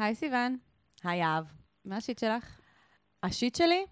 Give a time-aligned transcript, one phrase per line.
[0.00, 0.56] היי סיוון,
[1.04, 1.44] היי אהב.
[1.84, 2.60] מה השיט שלך?
[3.22, 3.84] השיט שלי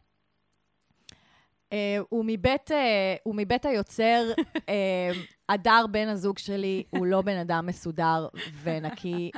[1.72, 4.30] אה, הוא, מבית, אה, הוא מבית היוצר,
[4.68, 5.10] אה,
[5.48, 8.28] הדר בן הזוג שלי הוא לא בן אדם מסודר
[8.62, 9.30] ונקי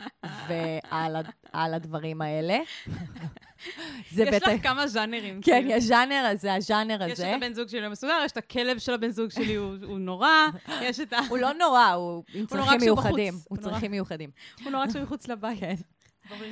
[0.48, 2.58] ועל הדברים האלה.
[4.14, 5.40] זה יש בית לך כמה ז'אנרים.
[5.42, 5.70] כן, כאילו.
[5.70, 7.30] יש ז'אנר הזה, הז'אנר יש הזה.
[7.30, 9.98] את הבן זוג שלי לא מסודר, יש את הכלב של הבן זוג שלי, הוא הוא
[9.98, 10.28] נורא,
[10.82, 11.18] יש את ה...
[11.28, 12.80] הוא לא נורא, הוא עם צרכים.
[12.80, 13.34] מיוחדים.
[13.48, 13.58] הוא.
[13.58, 14.30] צרכים מיוחדים.
[14.62, 15.99] הוא נורא כשהוא מחוץ לבית.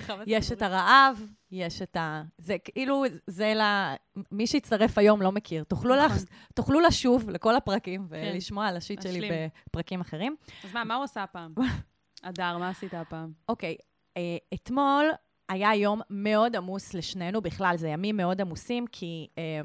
[0.07, 0.15] כן.
[0.27, 0.63] יש את.
[0.63, 2.23] הרעב, יש את ה...
[2.39, 3.63] זה כאילו, זה ל...
[4.33, 5.65] מי שיצטרף היום לא מכיר.
[5.65, 6.17] תוכלו, נכון.
[6.17, 6.25] לח...
[6.55, 9.31] תוכלו לשוב לכל הפרקים ולשמוע על השיט שלי.
[9.67, 10.37] בפרקים אחרים.
[10.65, 11.55] אז מה, מה הוא עשה הפעם?
[12.23, 13.33] הדר, מה עשית הפעם?
[13.49, 13.77] אוקיי,
[14.17, 15.11] אה, אתמול
[15.49, 19.61] היה יום מאוד עמוס לשנינו, בכלל, זה ימים מאוד עמוסים, כי אה,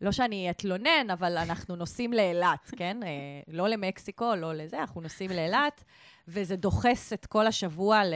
[0.00, 3.00] לא שאני אתלונן, אבל אנחנו נוסעים לאילת, כן?
[3.02, 3.08] אה,
[3.48, 5.84] לא למקסיקו, לא לזה, אנחנו נוסעים לאילת,
[6.28, 8.14] וזה דוחס את כל השבוע ל...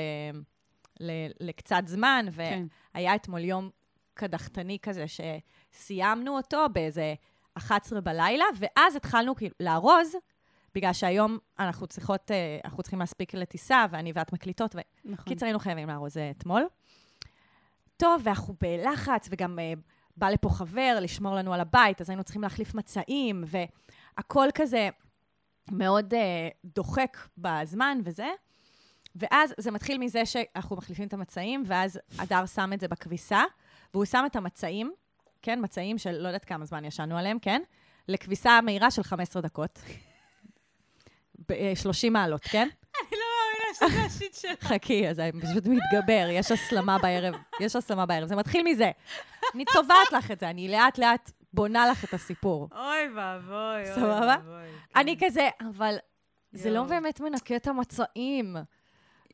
[1.40, 2.26] לקצת זמן.
[2.36, 2.66] כן.
[2.94, 3.70] היה אתמול יום
[4.14, 7.14] קדחתני כזה, שסיימנו אותו באיזה
[7.54, 10.14] 11 בלילה, ואז התחלנו כאילו לארוז,
[10.74, 14.74] בגלל שהיום אנחנו צריכות, אה, אנחנו צריכים להספיק לטיסה, ואני ואת מקליטות,
[15.04, 15.24] נכון.
[15.24, 16.66] וקיצר היינו חייבים לארוז אה, אתמול.
[17.96, 19.72] טוב, ואנחנו בלחץ, וגם אה,
[20.16, 24.88] בא לפה חבר לשמור לנו על הבית, אז היינו צריכים להחליף מצעים, והכל כזה
[25.70, 26.14] מאוד
[26.64, 28.28] דוחק בזמן וזה.
[29.16, 33.42] ואז זה מתחיל מזה שאנחנו מחליפים את המצעים, ואז הדר שם את זה בכביסה,
[33.94, 34.92] והוא שם את המצעים,
[35.42, 37.62] כן, מצעים של לא יודעת כמה זמן ישנו עליהם, כן?
[38.08, 39.78] לכביסה מהירה של 15 דקות.
[41.48, 42.68] ב-30 מעלות, כן?
[43.00, 44.64] אני לא מאמינה שזה השיט שלך.
[44.64, 48.28] חכי, אז זה פשוט מתגבר, יש הסלמה בערב, יש הסלמה בערב.
[48.28, 48.90] זה מתחיל מזה.
[49.54, 52.68] אני צובעת לך את זה, אני לאט-לאט בונה לך את הסיפור.
[52.72, 54.02] אוי ואבוי, אוי?
[54.02, 54.68] ואבוי.
[54.92, 55.00] כן.
[55.00, 55.96] אני כזה, אבל
[56.52, 56.82] זה לא.
[56.82, 58.56] באמת מנקה את המצעים.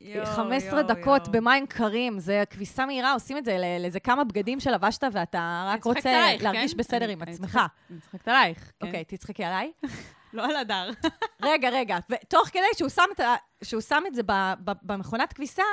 [0.01, 1.31] יואו, 15 יואו, דקות יואו.
[1.31, 6.09] במים קרים, זה כביסה מהירה, עושים את זה לאיזה כמה בגדים שלבשת ואתה רק רוצה
[6.09, 6.77] עלייך, להרגיש כן?
[6.77, 7.59] בסדר אני- עם אני עצמך.
[7.89, 8.85] אני צוחקת עלייך, כן?
[8.87, 9.71] אוקיי, תצחקי עליי.
[10.33, 10.89] לא על הדר.
[11.43, 15.33] רגע, רגע, ותוך כדי שהוא שם את, ה- שהוא שם את זה ב- ב- במכונת
[15.33, 15.63] כביסה,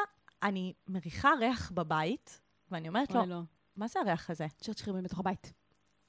[0.43, 2.41] אני מריחה ריח בבית,
[2.71, 3.41] ואני אומרת לו, אוי, לא.
[3.77, 4.47] מה זה הריח הזה?
[4.61, 5.53] צ'רץ' חירבים בתוך הבית.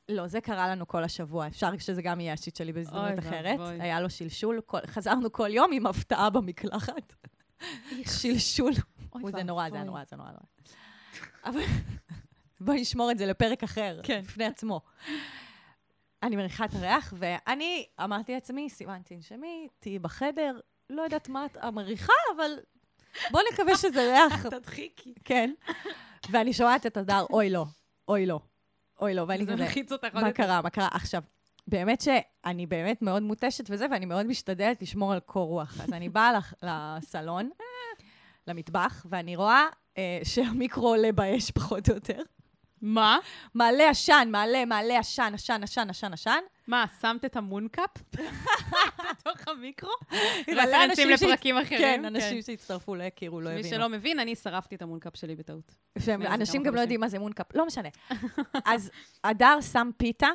[0.09, 1.47] לא, זה קרה לנו כל השבוע.
[1.47, 3.59] אפשר שזה גם יהיה השיט שלי בהזדמנות אוי אחרת.
[3.59, 3.81] ואבוי.
[3.81, 7.13] היה לו שלשול, כל, חזרנו כל יום עם הפתעה במקלחת.
[8.21, 8.73] שלשול.
[9.35, 9.83] זה נורא, זה היה.
[9.83, 10.43] נורא, זה נורא נורא.
[11.45, 11.61] אבל
[12.65, 14.21] בואי נשמור את זה לפרק אחר, כן.
[14.21, 14.81] בפני עצמו.
[16.23, 20.59] אני מריחה את הריח, ואני אמרתי לעצמי, סיוון, תנשמי, תהיי בחדר,
[20.89, 22.51] לא יודעת מה את מריחה, אבל
[23.31, 25.13] בואי נקווה שזה ריח, תדחיקי.
[25.25, 25.53] כן.
[26.31, 27.65] ואני שומעת את הדר, אוי לא,
[28.07, 28.39] אוי לא,
[29.01, 30.31] אוי לא, ואני זה כזה, מה.
[30.31, 30.87] קרה, מה קרה?
[30.91, 31.23] עכשיו,
[31.67, 35.81] באמת שאני באמת מאוד מותשת וזה, ואני מאוד משתדלת לשמור על קור רוח.
[35.81, 36.31] אז אני באה
[36.63, 37.49] לסלון,
[38.47, 42.21] למטבח, ואני רואה אה, שהמיקרו עולה באש, פחות או יותר.
[42.81, 43.17] מה?
[43.53, 46.39] מעלה עשן, מעלה, מעלה עשן, עשן, עשן, עשן, עשן.
[46.67, 47.89] מה, שמת את ה mooncup?
[49.19, 49.91] בתוך המיקרו?
[50.47, 51.79] רפרנסים לפרקים אחרים.
[51.79, 53.75] כן, אנשים שהצטרפו לא הכירו, לא מי הבינו.
[53.75, 55.75] שלא מבין, אני שרפתי את ה mooncup שלי בטעות.
[56.09, 56.81] אנשים גם לא.
[56.81, 57.89] יודעים מה זה mooncup, לא משנה.
[58.65, 58.91] אז
[59.23, 60.29] הדר שם פיתה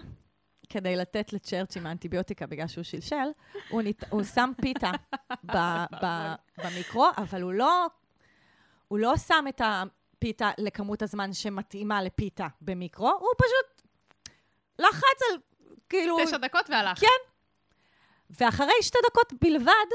[0.68, 3.28] כדי לתת לצ'רצ'י מהאנטיביוטיקה בגלל שהוא שלשל,
[3.68, 4.04] הוא, נת...
[4.10, 4.90] הוא שם פיתה
[5.44, 5.52] ב...
[6.02, 6.06] ב...
[6.64, 7.86] במיקרו, אבל הוא לא,
[8.88, 13.88] הוא לא שם את הפיתה לכמות הזמן שמתאימה לפיתה במיקרו, הוא פשוט
[14.78, 15.38] לחץ על,
[15.88, 16.16] כאילו...
[16.26, 17.00] תשע דקות והלך.
[17.00, 17.30] כן.
[18.30, 19.86] ואחרי שתי דקות בלבד,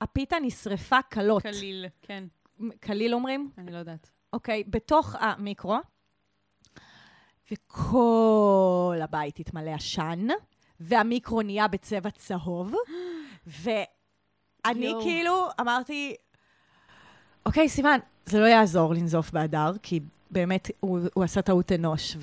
[0.00, 1.42] הפיתה נשרפה קלות.
[1.42, 2.24] קליל, כן.
[2.80, 3.50] קליל אומרים?
[3.58, 4.10] אני לא יודעת.
[4.32, 5.78] אוקיי, בתוך המיקרו,
[7.52, 10.26] וכל הבית התמלא עשן,
[10.80, 12.74] והמיקרו נהיה בצבע צהוב,
[13.46, 15.02] ואני יואו.
[15.02, 16.14] כאילו אמרתי,
[17.46, 20.00] אוקיי, סיוון, זה לא יעזור לנזוף בהדר, כי
[20.30, 22.16] באמת הוא, הוא עשה טעות אנוש,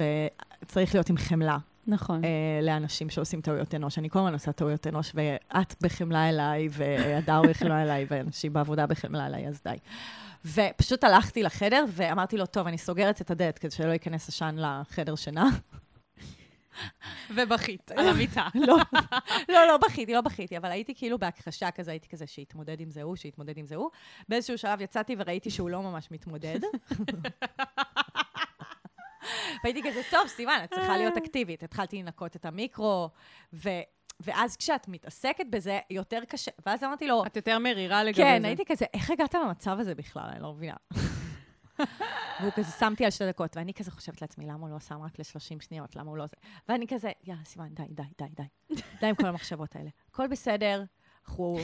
[0.63, 2.23] וצריך להיות עם חמלה נכון.
[2.23, 2.29] אה,
[2.61, 3.97] לאנשים שעושים טעויות אנוש.
[3.97, 9.25] אני כל הזמן עושה טעויות אנוש, ואת בחמלה אליי, והדר בחמלה אליי, ואנשים בעבודה בחמלה
[9.27, 9.77] אליי, אז די.
[10.45, 15.15] ופשוט הלכתי לחדר, ואמרתי לו, טוב, אני סוגרת את הדלת כדי שלא ייכנס עשן לחדר
[15.15, 15.49] שינה.
[17.35, 18.47] ובכית על המיטה.
[18.67, 18.77] לא,
[19.49, 23.01] לא, לא בכיתי, לא בכיתי, אבל הייתי כאילו בהכחשה כזה, הייתי כזה, שיתמודד עם זה
[23.01, 23.89] הוא, שיתמודד עם זה הוא.
[24.29, 26.59] באיזשהו שלב יצאתי וראיתי שהוא לא ממש מתמודד.
[29.63, 31.63] והייתי כזה, טוב, סיוון, את צריכה להיות אקטיבית.
[31.63, 33.09] התחלתי לנקות את המיקרו,
[33.53, 33.69] ו...
[34.23, 36.51] ואז כשאת מתעסקת בזה, יותר קשה.
[36.65, 38.23] ואז אמרתי לו, את יותר מרירה לגבי זה.
[38.23, 40.29] כן, הייתי כזה, איך הגעת למצב הזה בכלל?
[40.33, 40.75] אני לא מבינה.
[42.41, 45.19] והוא כזה, שמתי על שתי דקות, ואני כזה חושבת לעצמי, למה הוא לא שם רק
[45.19, 45.95] ל-30 שניות?
[45.95, 46.35] למה הוא לא זה?
[46.69, 48.75] ואני כזה, יאללה, סיוון, די, די, די, די.
[49.01, 49.89] די עם כל המחשבות האלה.
[50.09, 50.83] הכל בסדר,
[51.27, 51.57] אנחנו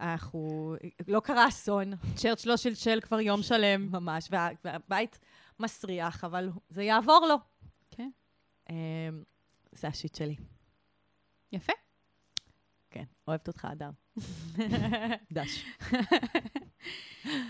[0.00, 0.74] אנחנו...
[1.08, 3.88] לא קרה אסון, צ'רץ' לא שלשל כבר יום שלם.
[3.92, 5.18] ממש, וה, והבית
[5.60, 7.36] מסריח, אבל זה יעבור לו.
[7.90, 8.10] כן.
[8.70, 8.74] אמ,
[9.72, 10.36] זה השיט שלי.
[11.52, 11.72] יפה.
[13.28, 13.90] אוהבת אותך, אדר.
[15.32, 15.64] דש.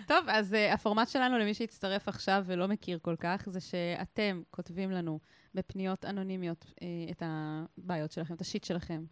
[0.06, 4.90] טוב, אז uh, הפורמט שלנו למי שהצטרף עכשיו ולא מכיר כל כך, זה שאתם כותבים
[4.90, 5.18] לנו
[5.54, 9.04] בפניות אנונימיות uh, את הבעיות שלכם, את השיט שלכם,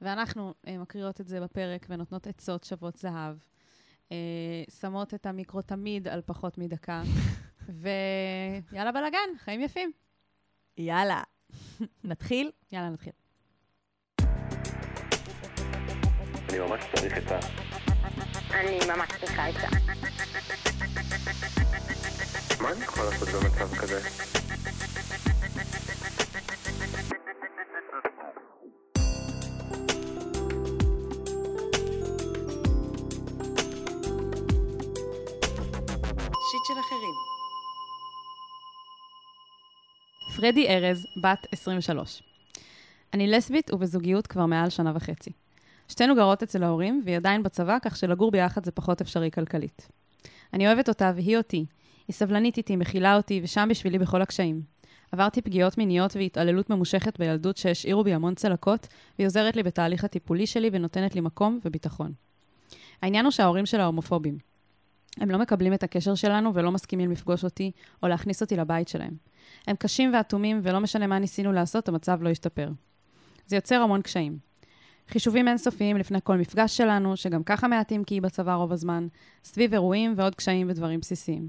[0.00, 3.36] ואנחנו uh, מקריאות את זה בפרק ונותנות עצות שוות זהב.
[4.08, 4.12] Uh,
[4.80, 7.02] שמות את המיקרו תמיד על פחות מדקה,
[8.72, 9.92] ויאללה בלאגן, חיים יפים.
[10.76, 11.22] יאללה.
[12.04, 12.50] נתחיל?
[12.72, 13.12] יאללה, נתחיל.
[16.52, 17.38] אני ממש צריך את ה...
[18.50, 19.66] אני ממש צריכה את זה.
[22.60, 24.00] מה אני יכול לעשות במצב כזה?
[36.50, 37.14] שיט של אחרים.
[40.36, 42.22] פרדי ארז, בת 23.
[43.14, 45.41] אני לסבית ובזוגיות כבר מעל שנה וחצי.
[45.92, 49.88] שתינו גרות אצל ההורים, והיא עדיין בצבא, כך שלגור ביחד זה פחות אפשרי כלכלית.
[50.52, 51.64] אני אוהבת אותה והיא אותי.
[52.08, 54.62] היא סבלנית איתי, מכילה אותי, ושם בשבילי בכל הקשיים.
[55.12, 60.46] עברתי פגיעות מיניות והתעללות ממושכת בילדות שהשאירו בי המון צלקות, והיא עוזרת לי בתהליך הטיפולי
[60.46, 62.12] שלי ונותנת לי מקום וביטחון.
[63.02, 64.38] העניין הוא שההורים שלה הומופובים.
[65.16, 67.70] הם לא מקבלים את הקשר שלנו ולא מסכימים לפגוש אותי
[68.02, 69.14] או להכניס אותי לבית שלהם.
[69.66, 72.68] הם קשים ואטומים, ולא משנה מה ניסינו לעשות, המצב לא ישתפר.
[73.46, 74.51] זה יוצר המון קשיים.
[75.12, 79.06] חישובים אינסופיים לפני כל מפגש שלנו, שגם ככה מעטים כי היא בצבא רוב הזמן,
[79.44, 81.48] סביב אירועים ועוד קשיים ודברים בסיסיים.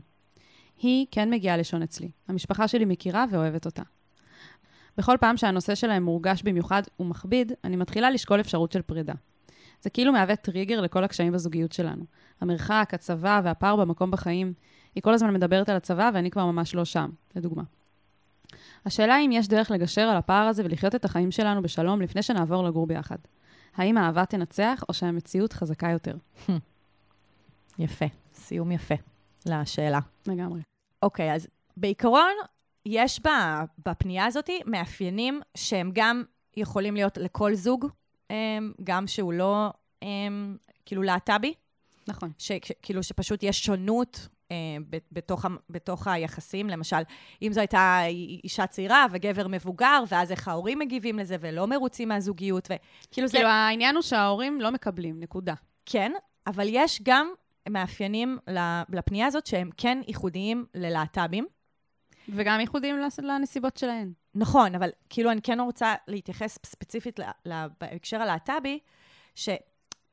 [0.78, 2.12] היא כן מגיעה לישון אצלי.
[2.28, 3.82] המשפחה שלי מכירה ואוהבת אותה.
[4.98, 9.14] בכל פעם שהנושא שלהם מורגש במיוחד ומכביד, אני מתחילה לשקול אפשרות של פרידה.
[9.82, 12.06] זה כאילו מהווה טריגר לכל הקשיים בזוגיות שלנו.
[12.42, 14.54] המרחק, הצבא והפער במקום בחיים.
[14.96, 17.64] היא כל הזמן מדברת על הצבא ואני כבר ממש לא שם, לדוגמה.
[18.86, 22.22] השאלה היא אם יש דרך לגשר על הפער הזה ולחיות את החיים שלנו בשלום לפני
[22.22, 23.18] שנעבור לגור ביחד.
[23.76, 26.16] האם האהבה תנצח או שהמציאות חזקה יותר?
[27.80, 28.96] יפה, סיום יפה
[29.46, 30.00] לשאלה.
[30.28, 30.62] לגמרי.
[31.02, 31.48] אוקיי, אז
[31.78, 32.32] בעיקרון,
[32.86, 36.24] יש בה, בפנייה הזאת מאפיינים שהם גם
[36.58, 37.86] יכולים להיות לכל זוג,
[38.30, 38.36] אמ,
[38.84, 39.70] גם שהוא לא
[40.04, 41.54] אמ, כאילו להט"בי,
[42.08, 42.32] נכון.
[42.38, 44.28] ש- ש- כאילו שפשוט יש שונות
[45.12, 46.70] בתוך, ה- בתוך היחסים.
[46.70, 47.02] למשל,
[47.42, 48.02] אם זו הייתה
[48.44, 52.68] אישה צעירה וגבר מבוגר, ואז איך ההורים מגיבים לזה ולא מרוצים מהזוגיות,
[53.08, 53.38] וכאילו זה...
[53.38, 55.54] כאילו, העניין הוא שההורים לא מקבלים, נקודה.
[55.86, 56.12] כן,
[56.48, 57.32] אבל יש גם
[57.70, 58.38] מאפיינים
[58.90, 61.46] לפנייה הזאת שהם כן ייחודיים ללהט"בים.
[62.30, 64.12] וגם ייחודים לס- לנסיבות שלהן.
[64.36, 67.24] נכון, אבל כאילו אני כן רוצה להתייחס ספציפית ל-
[67.54, 68.80] ל- בהקשר הלהט"בי,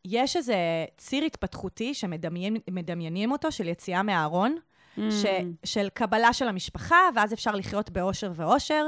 [0.06, 0.56] שיש איזה
[0.96, 4.56] ציר התפתחותי שמדמיינים אותו, של יציאה מהארון,
[4.96, 5.00] Mm.
[5.10, 5.24] ש,
[5.64, 8.86] של קבלה של המשפחה, ואז אפשר לחיות באושר ואושר,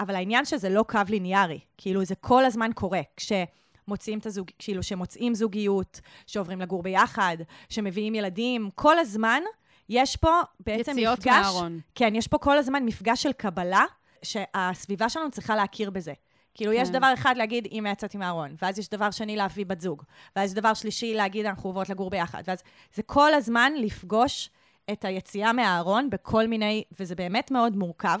[0.00, 3.00] אבל העניין שזה לא קו ליניארי, כאילו זה כל הזמן קורה.
[3.16, 7.36] כשמוצאים את הזוג, כאילו שמוצאים זוגיות, שעוברים לגור ביחד,
[7.68, 9.42] שמביאים ילדים, כל הזמן
[9.88, 11.32] יש פה בעצם יציאות מפגש...
[11.32, 11.80] מהארון.
[11.94, 13.84] כן, יש פה כל הזמן מפגש של קבלה,
[14.22, 16.12] שהסביבה שלנו צריכה להכיר בזה.
[16.56, 16.78] כאילו, כן.
[16.82, 16.88] יש.
[16.90, 20.02] דבר אחד להגיד, אמא יצאתי מהארון, ואז יש דבר שני להביא בת זוג,
[20.36, 22.62] ואז יש דבר שלישי להגיד, אנחנו עוברות לגור ביחד, ואז
[22.94, 24.50] זה כל הזמן לפגוש
[24.92, 28.20] את היציאה מהארון בכל מיני, וזה באמת מאוד מורכב.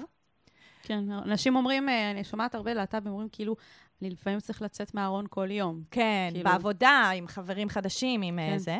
[0.82, 3.56] כן, אנשים אומרים, אה, אני שומעת הרבה להט"בים אומרים, כאילו,
[4.02, 5.82] אני לפעמים צריך לצאת מהארון כל יום.
[5.90, 6.50] כן, כאילו-.
[6.50, 8.50] בעבודה, עם חברים חדשים, עם כן.
[8.52, 8.58] כן.
[8.58, 8.78] זה.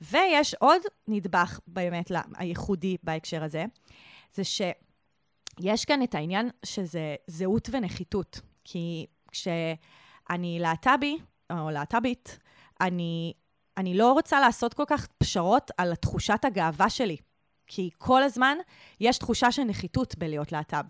[0.00, 3.64] ויש עוד נדבך באמת לה- הייחודי בהקשר הזה,
[4.32, 8.40] זה שיש כאן את העניין שזה זהות ונחיתות.
[8.68, 11.18] כי כשאני להט"בי,
[11.52, 12.38] או להט"בית,
[12.80, 13.32] אני,
[13.76, 17.16] אני לא רוצה לעשות כל כך פשרות על תחושת הגאווה שלי.
[17.66, 18.58] כי כל הזמן
[19.00, 20.84] יש תחושה של נחיתות בלהיות להט"ב.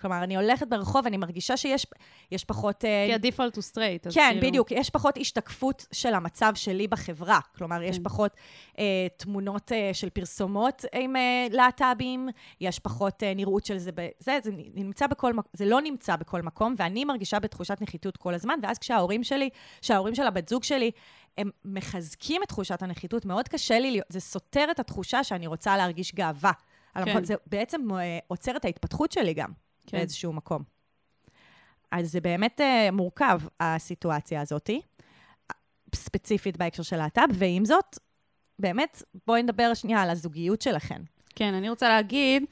[0.00, 1.86] כלומר, אני הולכת ברחוב, אני מרגישה שיש
[2.32, 2.84] יש פחות...
[2.84, 3.62] אה, כי ה-default הוא
[4.06, 4.46] אז כן, כאילו...
[4.46, 4.72] בדיוק.
[4.72, 7.40] יש פחות השתקפות של המצב שלי בחברה.
[7.56, 8.02] כלומר, יש כן.
[8.02, 8.36] פחות
[8.78, 8.84] אה,
[9.16, 12.28] תמונות אה, של פרסומות עם אה, להט"בים,
[12.60, 13.92] יש פחות אה, נראות של זה.
[13.94, 18.34] ב- זה, זה נמצא בכל זה לא נמצא בכל מקום, ואני מרגישה בתחושת נחיתות כל
[18.34, 19.48] הזמן, ואז כשההורים שלי,
[19.82, 20.90] שההורים של הבת זוג שלי,
[21.38, 26.14] הם מחזקים את תחושת הנחיתות, מאוד קשה לי, זה סותר את התחושה שאני רוצה להרגיש
[26.14, 26.52] גאווה.
[27.04, 27.24] כן.
[27.24, 27.80] זה בעצם
[28.28, 29.50] עוצר את ההתפתחות שלי גם,
[29.90, 29.98] כן.
[29.98, 30.62] באיזשהו מקום.
[31.90, 34.80] אז זה באמת uh, מורכב, הסיטואציה הזאתי,
[35.94, 37.98] ספציפית בהקשר של להט"ב, ועם זאת,
[38.58, 41.02] באמת, בואי נדבר שנייה על הזוגיות שלכן.
[41.34, 42.44] כן, אני רוצה להגיד,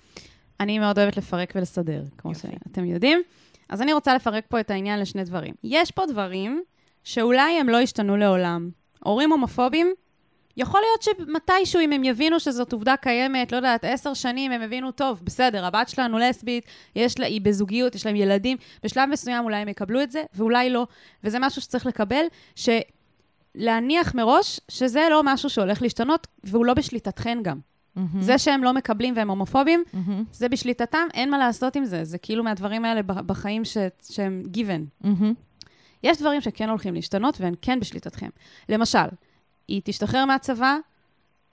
[0.61, 2.49] אני מאוד אוהבת לפרק ולסדר, כמו יופי.
[2.49, 3.23] שאתם יודעים.
[3.69, 5.55] אז אני רוצה לפרק פה את העניין לשני דברים.
[5.65, 6.63] יש פה דברים
[7.05, 8.71] שאולי הם לא ישתנו לעולם,
[9.05, 9.95] הורים הומופובים,
[10.57, 14.91] יכול להיות שמתישהו, אם הם יבינו שזאת עובדה קיימת, לא יודעת, עשר שנים, הם יבינו,
[14.93, 16.65] טוב, בסדר, הבת שלנו לסבית,
[16.97, 20.71] יש לה, היא בזוגיות, יש להם ילדים, בשלב מסוים אולי הם יקבלו את זה, ואולי
[20.71, 20.87] לא.
[21.25, 22.25] וזה משהו שצריך לקבל,
[23.55, 27.59] שלהניח מראש שזה לא משהו שהולך להשתנות, והוא לא בשליטתכן גם.
[27.97, 28.23] מהמם.
[28.23, 30.25] זה שהם לא מקבלים והם הומופובים, מהמם.
[30.33, 32.05] זה בשליטתם, אין מה לעשות עם זה.
[32.05, 33.77] זה כאילו מהדברים האלה בחיים ש-
[34.11, 35.05] שהם given.
[35.05, 35.35] מהמם.
[36.03, 38.29] יש דברים שכן הולכים להשתנות והם כן בשליטתכם.
[38.69, 38.99] למשל,
[39.69, 40.77] היא תשתחרר מהצבא,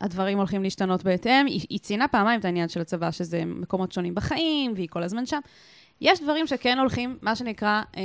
[0.02, 1.46] הדברים הולכים להשתנות בהתאם.
[1.46, 5.26] היא, היא ציינה פעמיים את העניין של הצבא, שזה מקומות שונים בחיים, והיא כל הזמן
[5.26, 5.40] שם.
[6.02, 7.98] יש דברים שכן הולכים, מה שנקרא, uh,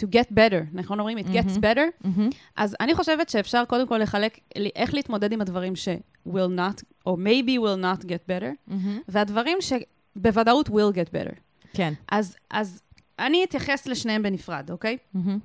[0.00, 1.18] to get better, נכון אומרים?
[1.18, 1.62] It gets מהמם.
[1.62, 2.06] better.
[2.08, 2.30] מהמם.
[2.56, 4.38] אז אני חושבת שאפשר קודם כל לחלק,
[4.76, 5.88] איך להתמודד עם הדברים ש-
[6.28, 9.00] will not, או maybe will not get better, מהמם.
[9.08, 11.34] והדברים שבוודאות will get better.
[11.72, 11.92] כן.
[12.12, 12.82] אז, אז
[13.18, 14.96] אני אתייחס לשניהם בנפרד, אוקיי?
[15.14, 15.38] מהמם.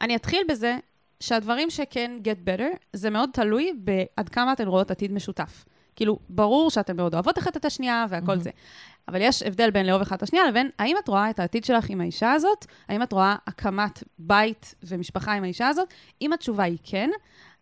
[0.00, 0.76] אני אתחיל בזה
[1.22, 5.64] שהדברים שכן get better, זה מאוד תלוי בעד כמה אתן רואות עתיד משותף.
[5.96, 8.40] כאילו, ברור שאתן מאוד אוהבות אחת את השנייה והכל מהמם.
[8.40, 8.50] זה.
[9.08, 11.90] אבל יש הבדל בין לאהוב אחת את השנייה לבין האם את רואה את העתיד שלך
[11.90, 15.94] עם האישה הזאת, האם את רואה הקמת בית ומשפחה עם האישה הזאת.
[16.22, 17.10] אם התשובה היא כן,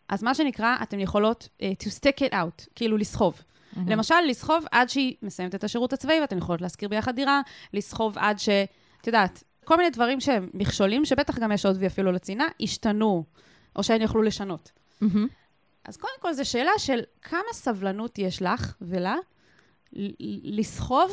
[0.08, 3.42] אז מה שנקרא, אתן יכולות uh, to stick it out, כאילו לסחוב.
[3.76, 3.88] מהמם.
[3.88, 7.40] למשל, לסחוב עד שהיא מסיימת את השירות הצבאי, ואתן יכולות להשכיר ביחד דירה,
[7.74, 8.48] לסחוב עד ש...
[9.00, 13.24] את יודעת, כל מיני דברים שהם מכשולים, שבטח גם יש עוד ואפילו לצנעה, השתנו,
[13.76, 14.72] או שהן יוכלו לשנות.
[15.00, 15.28] מהמם.
[15.84, 19.16] אז קודם כל, זו שאלה של כמה סבלנות יש לך ולה
[20.44, 21.12] לסחוב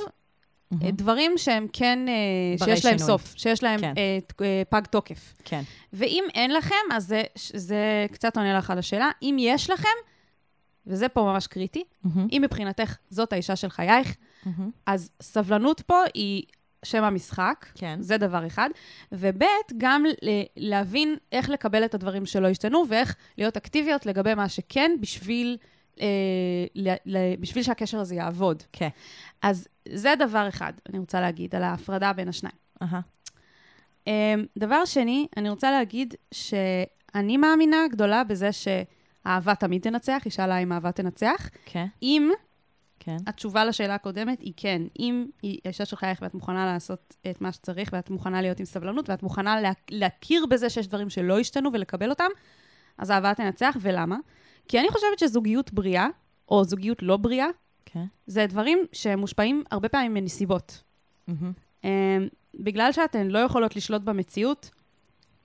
[0.71, 0.91] מהמם.
[0.91, 3.07] דברים שהם כן, אה, שיש להם שינוי.
[3.07, 3.93] סוף, שיש להם כן.
[4.41, 5.33] אה, פג תוקף.
[5.43, 5.61] כן.
[5.93, 7.23] ואם אין לכם, אז זה,
[7.53, 9.09] זה קצת עונה לך על השאלה.
[9.21, 9.97] אם יש לכם,
[10.87, 12.27] וזה פה ממש קריטי, מהמם.
[12.31, 14.71] אם מבחינתך זאת האישה של חייך, מהמם.
[14.85, 16.43] אז סבלנות פה היא
[16.86, 17.98] שם המשחק, כן.
[18.01, 18.69] זה דבר אחד.
[19.12, 19.43] וב',
[19.77, 20.05] גם
[20.57, 25.57] להבין איך לקבל את הדברים שלא השתנו, ואיך להיות אקטיביות לגבי מה שכן, בשביל,
[26.01, 26.07] אה,
[27.39, 28.63] בשביל שהקשר הזה יעבוד.
[28.74, 28.89] כן.
[29.41, 32.55] אז זה דבר אחד, אני רוצה להגיד, על ההפרדה בין השניים.
[34.07, 34.10] Um,
[34.57, 40.72] דבר שני, אני רוצה להגיד שאני מאמינה גדולה בזה שאהבה תמיד תנצח, היא שאלה אם
[40.72, 41.50] אהבה תנצח.
[41.65, 41.86] כן.
[42.01, 42.31] אם
[43.00, 43.18] כן.
[43.27, 47.51] התשובה לשאלה הקודמת היא כן, אם היא האישה של חייך ואת מוכנה לעשות את מה
[47.51, 51.70] שצריך, ואת מוכנה להיות עם סבלנות, ואת מוכנה לה, להכיר בזה שיש דברים שלא השתנו
[51.74, 52.30] ולקבל אותם,
[52.98, 54.18] אז אהבה תנצח, ולמה?
[54.68, 56.08] כי אני חושבת שזוגיות בריאה,
[56.50, 57.48] או זוגיות לא בריאה,
[57.86, 58.06] כן.
[58.27, 60.84] זה דברים שמושפעים הרבה פעמים מנסיבות.
[61.27, 61.51] מהמם.
[61.82, 61.88] Um,
[62.60, 64.72] בגלל שאתן לא יכולות לשלוט במציאות,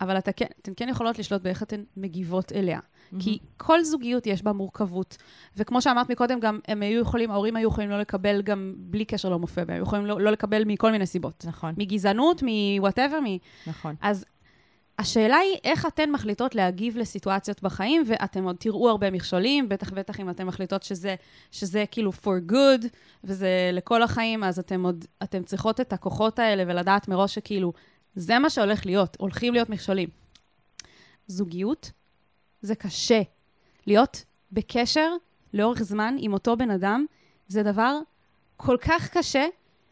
[0.00, 2.80] אבל אתה כן, אתן כן יכולות לשלוט באיך אתן מגיבות אליה.
[3.18, 5.16] כי כל זוגיות יש בה מורכבות.
[5.56, 9.28] וכמו שאמרת מקודם, גם הם היו יכולים, ההורים היו יכולים לא לקבל גם בלי קשר
[9.28, 11.44] להומופוביה, היו יכולים לא, לא לקבל מכל מיני סיבות.
[11.48, 11.74] נכון.
[11.78, 13.26] מגזענות, מוואטאבר, מ...
[13.66, 13.94] נכון.
[14.00, 14.24] אז
[14.98, 20.20] השאלה היא איך אתן מחליטות להגיב לסיטואציות בחיים, ואתם עוד תראו הרבה מכשולים, בטח בטח
[20.20, 21.14] אם אתן מחליטות שזה,
[21.50, 22.86] שזה כאילו for good,
[23.24, 27.72] וזה לכל החיים, אז אתן עוד, אתן צריכות את הכוחות האלה ולדעת מראש שכאילו,
[28.14, 30.08] זה מה שהולך להיות, הולכים להיות מכשולים.
[31.26, 31.90] זוגיות
[32.62, 33.22] זה קשה.
[33.86, 35.12] להיות בקשר
[35.54, 37.06] לאורך זמן עם אותו בן אדם,
[37.48, 37.98] זה דבר
[38.56, 39.46] כל כך קשה,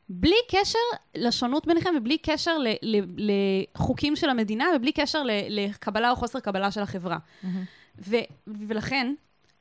[0.08, 0.78] בלי קשר
[1.14, 3.30] לשונות ביניכם ובלי קשר ל- ל-
[3.74, 7.18] לחוקים של המדינה ובלי קשר ל- לקבלה או חוסר קבלה של החברה.
[7.42, 7.64] מהמם.
[7.98, 9.14] ו- ולכן,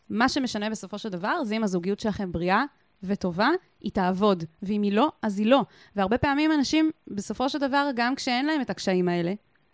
[0.09, 2.63] מה שמשנה בסופו של דבר, זה אם הזוגיות שלכם בריאה
[3.03, 3.49] וטובה,
[3.81, 4.43] היא תעבוד.
[4.63, 5.61] ואם היא לא, אז היא לא.
[5.95, 9.33] והרבה פעמים אנשים, בסופו של דבר, גם כשאין להם את הקשיים האלה,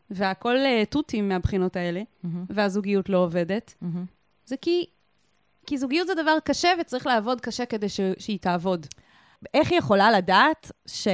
[0.10, 2.46] והכל uh, תותים מהבחינות האלה, מהמם.
[2.50, 4.06] והזוגיות לא עובדת, מהמם.
[4.46, 4.86] זה כי,
[5.68, 8.86] כי זוגיות זה דבר קשה וצריך לעבוד קשה כדי ש- שהיא תעבוד.
[9.54, 11.08] איך היא יכולה לדעת ש...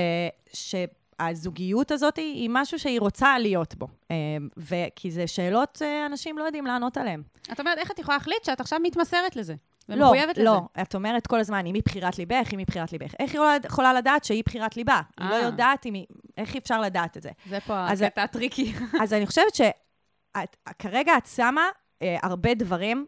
[0.54, 3.88] שהזוגיות הזאת היא היא משהו שהיא רוצה להיות בו?
[4.12, 4.16] אה,
[4.58, 7.22] וכי זה שאלות אה, אנשים לא יודעים לענות עליהן.
[7.52, 9.56] את אומרת, איך את יכולה להחליט שאת עכשיו מתמסרת לזה?
[9.90, 10.44] לא, ומחויבת לזה?
[10.46, 10.62] לא.
[10.82, 13.14] את אומרת כל הזמן, אם היא בחירת ליבך, אם היא בחירת ליבך.
[13.20, 15.02] איך היא יכולה- לדעת שהיא בחירת ליבה?
[15.20, 15.40] היא לא אה.
[15.40, 16.06] יודעת אם היא...
[16.38, 17.30] איך אי אפשר לדעת את זה?
[17.50, 18.74] זה פה הקטע הטריקי.
[19.04, 21.62] אז אני חושבת שכרגע את שמה
[22.02, 23.06] אה, הרבה דברים,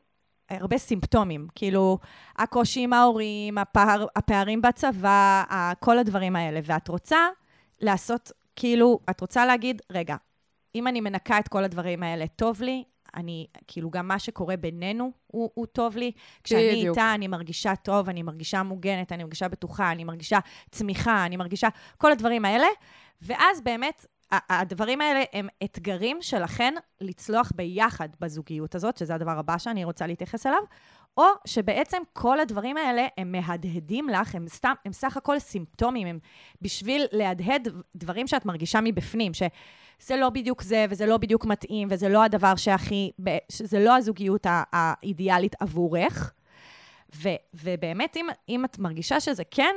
[0.50, 1.48] הרבה סימפטומים.
[1.56, 1.98] כאילו,
[2.38, 5.44] הקושי עם ההורים, הפער, הפערים בצבא,
[5.80, 6.60] כל הדברים האלה.
[6.64, 7.28] ואת רוצה
[7.82, 10.16] לעשות, כאילו, את רוצה להגיד, רגע,
[10.76, 12.84] אם אני מנקה את כל הדברים האלה, טוב לי,
[13.16, 16.12] אני, כאילו, גם מה שקורה בינינו הוא, הוא טוב לי.
[16.44, 16.98] כשאני בדיוק.
[16.98, 20.40] איתה, אני מרגישה טוב, אני מרגישה מוגנת, אני מרגישה בטוחה, אני מרגישה
[20.72, 21.68] צמיחה, אני מרגישה
[21.98, 22.68] כל הדברים האלה.
[23.22, 29.84] ואז באמת, הדברים האלה הם אתגרים שלכן לצלוח ביחד בזוגיות הזאת, שזה הדבר הבא שאני
[29.84, 30.62] רוצה להתייחס אליו,
[31.18, 36.20] או שבעצם כל הדברים האלה, הם מהדהדים לך, הם סתם, הם סך הכל סימפטומים, הם
[36.62, 39.34] בשביל להדהד דברים שאת מרגישה מבפנים,
[40.04, 43.12] שזה לא בדיוק זה, וזה לא בדיוק מתאים, וזה לא הדבר שהכי,
[43.52, 46.34] שזה לא הזוגיות האידיאלית עבורך.
[47.16, 49.76] ו, ובאמת, אם, אם את מרגישה שזה כן,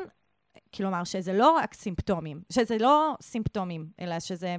[0.75, 4.57] כלומר, שזה לא רק סימפטומים, שזה לא סימפטומים, אלא שזה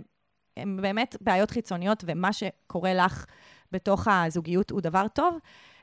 [0.82, 3.26] באמת בעיות חיצוניות, ומה שקורה לך
[3.72, 5.38] בתוך הזוגיות הוא דבר טוב,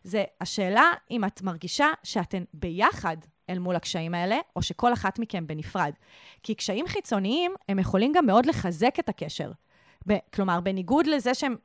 [0.04, 3.16] זה השאלה אם את מרגישה שאתן ביחד
[3.50, 5.92] אל מול הקשיים האלה, או שכל אחת מכם בנפרד.
[6.42, 9.50] כי קשיים חיצוניים, הם יכולים גם מאוד לחזק את הקשר.
[10.08, 11.56] ב- כלומר, בניגוד לזה שהם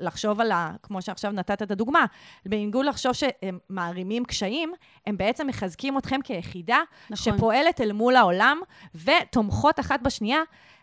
[0.00, 0.72] לחשוב על ה...
[0.82, 2.04] כמו שעכשיו נתת את הדוגמה,
[2.46, 4.72] בניגוד לחשוב שהם מערימים קשיים,
[5.06, 6.78] הם בעצם מחזקים אתכם כיחידה
[7.10, 7.36] נכון.
[7.36, 8.60] שפועלת אל מול העולם
[8.94, 10.40] ותומכות אחת בשנייה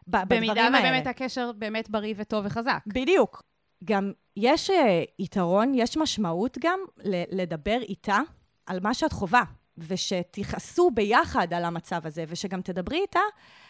[0.07, 0.69] בדברים האלה.
[0.69, 2.79] במידה ובאמת הקשר באמת בריא וטוב וחזק.
[2.87, 3.43] בדיוק.
[3.83, 4.73] גם יש uh,
[5.19, 8.19] יתרון, יש משמעות גם ל- לדבר איתה
[8.65, 9.43] על מה שאת חווה,
[9.77, 13.19] ושתכעסו ביחד על המצב הזה, ושגם תדברי איתה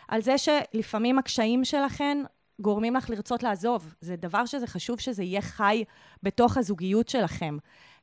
[0.07, 2.17] על זה שלפעמים הקשיים שלכן
[2.61, 3.93] גורמים לך לרצות לעזוב.
[4.01, 5.83] זה דבר שזה חשוב שזה יהיה חי
[6.23, 7.57] בתוך הזוגיות שלכם.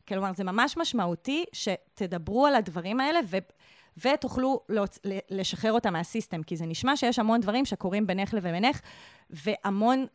[0.08, 3.36] כלומר, זה ממש משמעותי שתדברו על הדברים האלה ו...
[3.98, 4.98] ותוכלו להוצ...
[5.30, 8.80] לשחרר אותם מהסיסטם, כי זה נשמע שיש המון דברים שקורים בינך לבינך,
[9.30, 10.06] והמון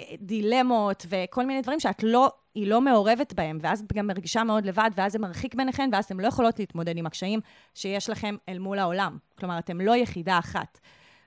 [0.00, 4.44] אה, דילמות וכל מיני דברים שאת לא, היא לא מעורבת בהם, ואז את גם מרגישה
[4.44, 7.40] מאוד לבד, ואז זה מרחיק ביניכן, ואז אתן לא יכולות להתמודד עם הקשיים
[7.74, 9.18] שיש לכם אל מול העולם.
[9.38, 10.78] כלומר, אתן לא יחידה אחת.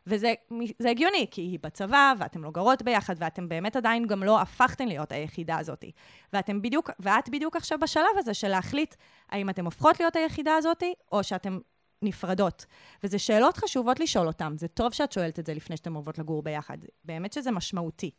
[0.09, 4.87] וזה הגיוני, כי היא בצבא, ואתן לא גרות ביחד, ואתן באמת עדיין גם לא הפכתן
[4.87, 5.85] להיות היחידה הזאת.
[6.33, 8.95] ואתם בדיוק, ואת בדיוק עכשיו בשלב הזה של להחליט
[9.29, 11.57] האם אתן הופכות להיות היחידה הזאת, או שאתן
[12.01, 12.65] נפרדות.
[13.03, 14.57] וזה שאלות חשובות לשאול אותן.
[14.57, 16.77] זה טוב שאת שואלת את זה לפני שאתן אוהבות לגור ביחד.
[17.03, 18.11] באמת שזה משמעותי.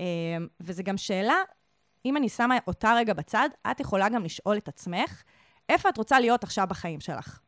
[0.00, 0.04] אמ,
[0.60, 1.36] וזה גם שאלה,
[2.04, 5.22] אם אני שמה אותה רגע בצד, את יכולה גם לשאול את עצמך,
[5.68, 7.40] איפה את רוצה להיות עכשיו בחיים שלך?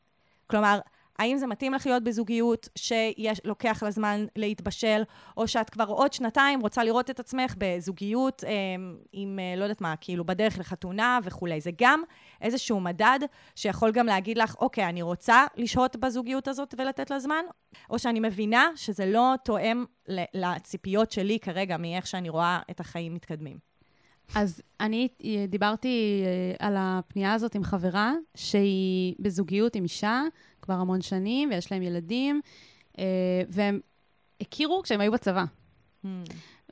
[0.47, 0.78] כלומר,
[1.18, 5.02] האם זה מתאים לך להיות בזוגיות שלוקח לה זמן להתבשל,
[5.37, 8.50] או שאת כבר עוד שנתיים רוצה לראות את עצמך בזוגיות אה,
[9.12, 11.61] עם, אה, לא יודעת מה, כאילו בדרך לחתונה וכולי.
[11.61, 12.02] זה גם
[12.40, 13.18] איזשהו מדד
[13.54, 17.44] שיכול גם להגיד לך, אוקיי, אני רוצה לשהות בזוגיות הזאת ולתת לה זמן,
[17.90, 19.85] או שאני מבינה שזה לא תואם
[20.35, 23.74] לציפיות שלי כרגע מאיך שאני רואה את החיים מתקדמים.
[24.34, 25.08] אז אני
[25.49, 30.23] דיברתי אה, על הפנייה הזאת עם חברה שהיא בזוגיות עם אישה
[30.63, 32.41] כבר המון שנים, ויש להם ילדים,
[32.99, 33.04] אה,
[33.49, 33.80] והם
[34.41, 35.45] הכירו כשהם היו בצבא.
[36.04, 36.08] Hmm.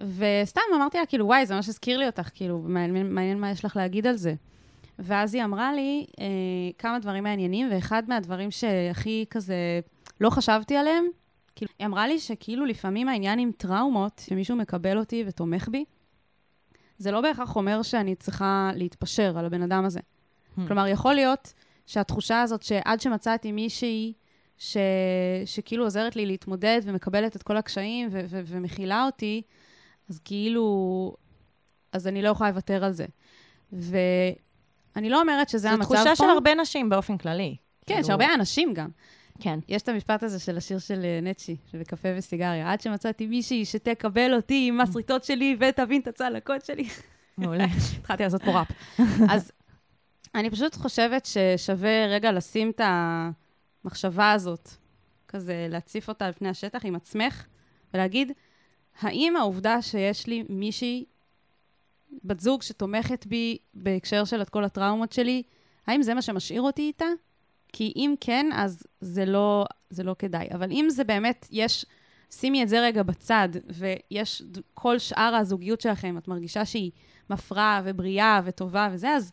[0.01, 3.65] וסתם אמרתי לה, כאילו, וואי, זה ממש הזכיר לי אותך, כאילו, מעניין, מעניין מה יש
[3.65, 4.35] לך להגיד על זה.
[4.99, 6.25] ואז היא אמרה לי אה,
[6.79, 9.81] כמה דברים מעניינים, ואחד מהדברים שהכי כזה
[10.21, 11.05] לא חשבתי עליהם,
[11.57, 15.85] כאילו, היא אמרה לי שכאילו לפעמים העניין עם טראומות, שמישהו מקבל אותי ותומך בי,
[17.03, 20.01] זה לא בהכרח אומר שאני צריכה להתפשר על הבן אדם הזה.
[20.01, 20.61] Hmm.
[20.67, 21.53] כלומר, יכול להיות
[21.87, 24.13] שהתחושה הזאת שעד שמצאתי מישהי
[24.59, 24.77] ש...
[25.45, 29.43] שכאילו עוזרת לי להתמודד ומקבלת את כל הקשיים ו- ו- ומכילה אותי,
[30.11, 31.17] אז כאילו,
[31.93, 33.07] אז אני לא יכולה לוותר על זה.
[33.73, 35.97] ואני לא אומרת שזה המצב פה.
[35.97, 37.57] זו תחושה של הרבה נשים באופן כללי.
[37.87, 38.07] כן, כאילו...
[38.07, 38.89] שהרבה אנשים גם.
[39.41, 39.59] כן.
[39.69, 42.73] יש את המשפט הזה של השיר של אה, נצ'י, שבקפה וסיגריה.
[42.73, 46.89] עד שמצאתי מישהי שתקבל אותי עם הסריטות שלי ותבין את הצלקות שלי.
[47.39, 47.65] מעולה.
[47.99, 48.69] התחלתי לעשות פה ראפ.
[49.31, 49.53] אז
[50.35, 52.81] אני פשוט חושבת ששווה רגע לשים את
[53.85, 54.69] המחשבה הזאת,
[55.29, 57.47] כזה להציף אותה על פני השטח עם עצמך,
[57.95, 58.33] ולהגיד,
[59.01, 61.05] האם העובדה שיש לי מישהי,
[62.25, 65.43] בת זוג שתומכת בי בהקשר של את כל הטראומות שלי,
[65.87, 67.07] האם זה מה שמשאיר אותי איתה?
[67.73, 70.49] כי אם כן, אז זה לא, זה לא כדאי.
[70.55, 71.87] אבל אם זה באמת, יש,
[72.31, 74.43] שימי את זה רגע בצד, ויש
[74.75, 76.91] כל שאר הזוגיות שלכם, את מרגישה שהיא
[77.31, 79.33] מפרה ובריאה וטובה וזה, אז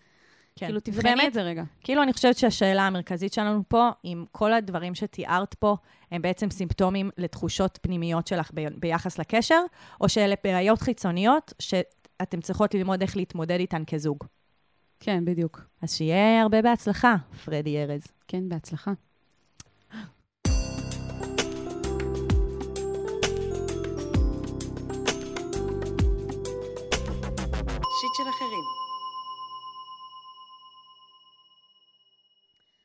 [0.56, 0.66] כן.
[0.66, 1.64] כאילו, תבחני את זה רגע.
[1.84, 5.76] כאילו, אני חושבת שהשאלה המרכזית שלנו פה, אם כל הדברים שתיארת פה,
[6.12, 9.62] הם בעצם סימפטומים לתחושות פנימיות שלך ב- ביחס לקשר,
[10.02, 14.18] או שאלה בעיות חיצוניות שאתם צריכות ללמוד איך להתמודד איתן כזוג.
[15.00, 15.62] כן, בדיוק.
[15.82, 18.08] אז שיהיה הרבה בהצלחה, פרדי ארז.
[18.28, 18.92] כן, בהצלחה.
[28.00, 28.64] שיט של אחרים.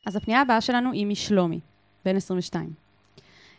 [0.06, 1.60] אז הפנייה הבאה שלנו היא משלומי,
[2.04, 2.70] בן 22.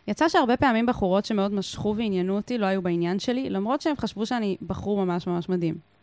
[0.08, 4.26] יצא שהרבה פעמים בחורות שמאוד משכו ועניינו אותי לא היו בעניין שלי, למרות שהם חשבו
[4.26, 5.95] שאני בחור ממש ממש מדהים.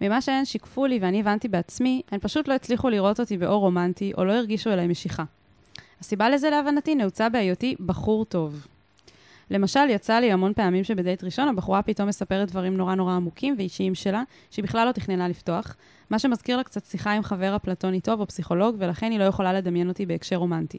[0.00, 4.12] ממה שהן שיקפו לי ואני הבנתי בעצמי, הן פשוט לא הצליחו לראות אותי באור רומנטי,
[4.18, 5.24] או לא הרגישו אליי משיכה.
[6.00, 8.66] הסיבה לזה להבנתי נעוצה בהיותי בחור טוב.
[9.50, 13.94] למשל, יצא לי המון פעמים שבדייט ראשון הבחורה פתאום מספרת דברים נורא נורא עמוקים ואישיים
[13.94, 15.76] שלה, שהיא בכלל לא תכננה לפתוח,
[16.10, 19.52] מה שמזכיר לה קצת שיחה עם חבר אפלטוני טוב או פסיכולוג, ולכן היא לא יכולה
[19.52, 20.78] לדמיין אותי בהקשר רומנטי.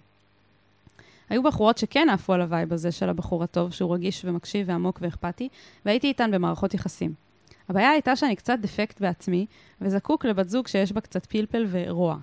[1.29, 4.99] היו בחורות שכן עפו על ה vibe הזה של הבחור הטוב, שהוא רגיש ומקשיב ועמוק
[5.01, 5.49] ואכפתי,
[5.85, 7.30] והייתי איתן במערכות יחסים.
[7.71, 9.45] הבעיה הייתה שאני קצת דפקט בעצמי,
[9.81, 12.17] וזקוק לבת זוג שיש בה קצת פלפל ורוע.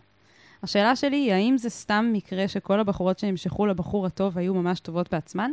[0.63, 5.13] השאלה שלי היא, האם זה סתם מקרה שכל הבחורות שנמשכו לבחור הטוב היו ממש טובות
[5.13, 5.51] בעצמן?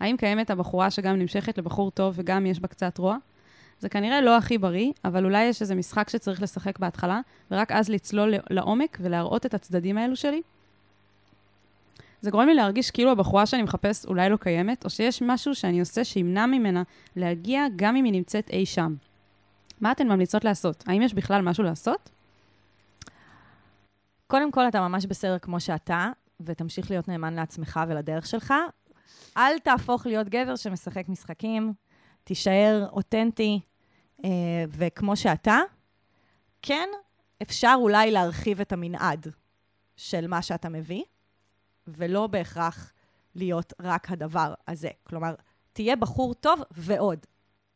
[0.00, 3.16] האם קיימת הבחורה שגם נמשכת לבחור טוב וגם יש בה קצת רוע?
[3.80, 7.20] זה כנראה לא הכי בריא, אבל אולי יש איזה משחק שצריך לשחק בהתחלה,
[7.50, 10.42] ורק אז לצלול לעומק ולהראות את הצדדים האלו שלי?
[12.20, 15.80] זה גורם לי להרגיש כאילו הבחורה שאני מחפש אולי לא קיימת, או שיש משהו שאני
[15.80, 16.82] עושה שימנע ממנה
[17.16, 18.94] להגיע גם אם היא נמצאת אי שם.
[19.80, 20.84] מה אתן ממליצות לעשות?
[20.86, 22.10] האם יש בכלל משהו לעשות?
[24.26, 26.10] קודם כל, אתה ממש בסדר כמו שאתה,
[26.40, 28.54] ותמשיך להיות נאמן לעצמך ולדרך שלך.
[29.36, 31.72] אל תהפוך להיות גבר שמשחק משחקים,
[32.24, 33.60] תישאר אותנטי
[34.24, 34.30] אה,
[34.68, 35.58] וכמו שאתה.
[36.62, 36.88] כן,
[37.42, 39.26] אפשר אולי להרחיב את המנעד
[39.96, 41.02] של מה שאתה מביא,
[41.86, 42.92] ולא בהכרח
[43.34, 44.90] להיות רק הדבר הזה.
[45.02, 45.34] כלומר,
[45.72, 47.26] תהיה בחור טוב ועוד,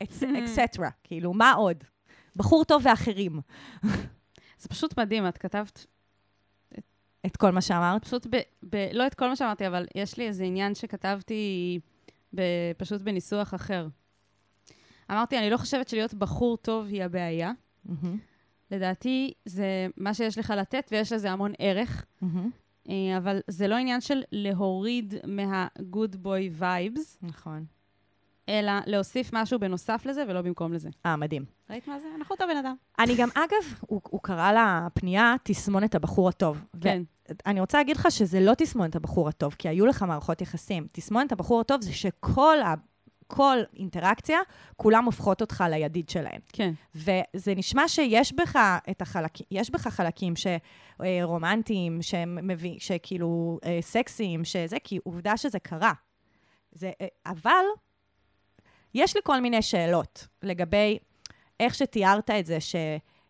[0.03, 0.91] אקסטרה.
[1.05, 1.85] כאילו, מה עוד?
[2.37, 3.41] בחור טוב ואחרים.
[4.59, 5.87] זה פשוט מדהים, את כתבת
[7.27, 8.05] את כל מה שאמרת?
[8.05, 8.37] פשוט, ב,
[8.71, 11.79] ב, לא את כל מה שאמרתי, אבל יש לי איזה עניין שכתבתי
[12.35, 12.43] ב,
[12.77, 13.89] פשוט בניסוח אחר.
[15.11, 17.53] אמרתי, אני לא חושבת שלהיות בחור טוב היא הבעיה.
[17.87, 18.07] Mm-hmm.
[18.71, 22.05] לדעתי, זה מה שיש לך לתת, ויש לזה המון ערך.
[22.23, 22.89] Mm-hmm.
[23.17, 27.19] אבל זה לא עניין של להוריד מה-good boy vibes.
[27.23, 27.65] נכון.
[28.51, 30.89] אלא להוסיף משהו בנוסף לזה ולא במקום לזה.
[31.07, 31.45] אה, מדהים.
[31.71, 32.07] ראית מה זה?
[32.19, 32.75] אנחנו אותו בן אדם.
[32.99, 36.65] אני גם, אגב, הוא, הוא קרא לפנייה תסמונת הבחור הטוב.
[36.81, 37.03] כן.
[37.47, 40.87] אני רוצה להגיד לך שזה לא תסמונת הבחור הטוב, כי היו לך מערכות יחסים.
[40.93, 42.75] תסמונת הבחור הטוב זה שכל ה...
[43.27, 44.39] כל אינטראקציה,
[44.77, 46.41] כולם הופכות אותך לידיד שלהם.
[46.49, 46.73] כן.
[46.95, 48.59] וזה נשמע שיש בך
[48.91, 55.93] את החלקים, יש בך חלקים שרומנטיים, שמביא, שכאילו אה, סקסיים, שזה, כי עובדה שזה קרה.
[56.73, 57.65] זה, אה, אבל
[58.95, 60.99] יש לי כל מיני שאלות לגבי
[61.61, 62.59] איך שתיארת את זה,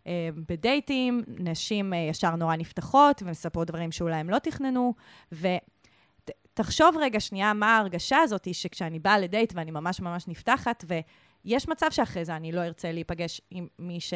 [0.07, 4.95] שבדייטים נשים אה, ישר נורא נפתחות ומספרות דברים שאולי הם לא תכננו,
[5.33, 11.87] ותחשוב רגע שנייה מה ההרגשה הזאת שכשאני באה לדייט ואני ממש ממש נפתחת, ויש מצב
[11.91, 14.15] שאחרי זה אני לא ארצה להיפגש עם מי ש...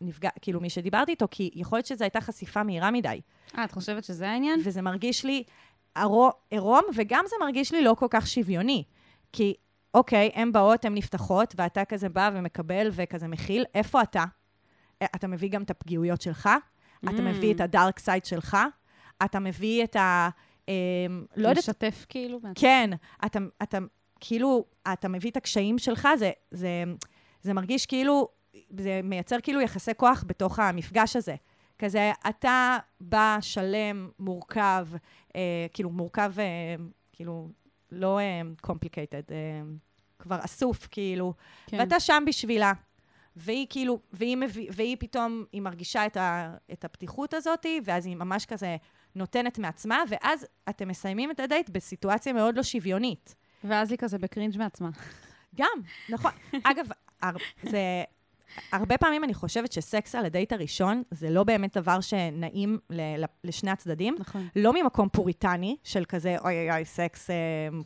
[0.00, 3.20] נפגע, כאילו מי שדיברתי איתו, כי יכול להיות שזו הייתה חשיפה מהירה מדי.
[3.58, 4.60] אה, את חושבת שזה העניין?
[4.64, 5.42] וזה מרגיש לי
[6.50, 8.84] עירום, וגם זה מרגיש לי לא כל כך שוויוני.
[9.32, 9.54] כי
[9.94, 14.24] אוקיי, הן באות, הן נפתחות, ואתה כזה בא ומקבל וכזה מכיל, איפה אתה?
[15.02, 17.10] אה, אתה מביא גם את הפגיעויות שלך, mm.
[17.10, 18.56] אתה מביא את הדארק סייד שלך,
[19.24, 20.28] אתה מביא את ה...
[20.68, 20.74] אה,
[21.36, 21.58] לא יודעת...
[21.64, 22.40] לשתף כאילו?
[22.54, 22.90] כן,
[23.26, 23.78] אתה, אתה
[24.20, 26.84] כאילו, אתה מביא את הקשיים שלך, זה, זה,
[27.42, 28.28] זה מרגיש כאילו,
[28.78, 31.34] זה מייצר כאילו יחסי כוח בתוך המפגש הזה.
[31.78, 34.86] כזה, אתה בא שלם, מורכב,
[35.36, 36.44] אה, כאילו, מורכב, אה,
[37.12, 37.48] כאילו,
[37.94, 39.32] לא uh, complicated, uh,
[40.18, 41.34] כבר אסוף, כאילו,
[41.66, 41.76] כן.
[41.80, 42.72] ואתה שם בשבילה.
[43.36, 48.16] והיא כאילו, והיא, מביא, והיא פתאום, היא מרגישה את, ה, את הפתיחות הזאת, ואז היא
[48.16, 48.76] ממש כזה
[49.14, 53.34] נותנת מעצמה, ואז אתם מסיימים את הדייט בסיטואציה מאוד לא שוויונית.
[53.64, 54.90] ואז היא כזה ב cringe מעצמה.
[55.54, 56.32] גם, נכון.
[56.70, 57.78] אגב, זה,
[58.72, 63.70] הרבה פעמים אני חושבת שסקס על הדייט הראשון זה לא באמת דבר שנעים ל- לשני
[63.70, 64.16] הצדדים.
[64.18, 64.48] נכון.
[64.56, 67.34] לא ממקום פוריטני של כזה אוי אוי אוי, סקס אה,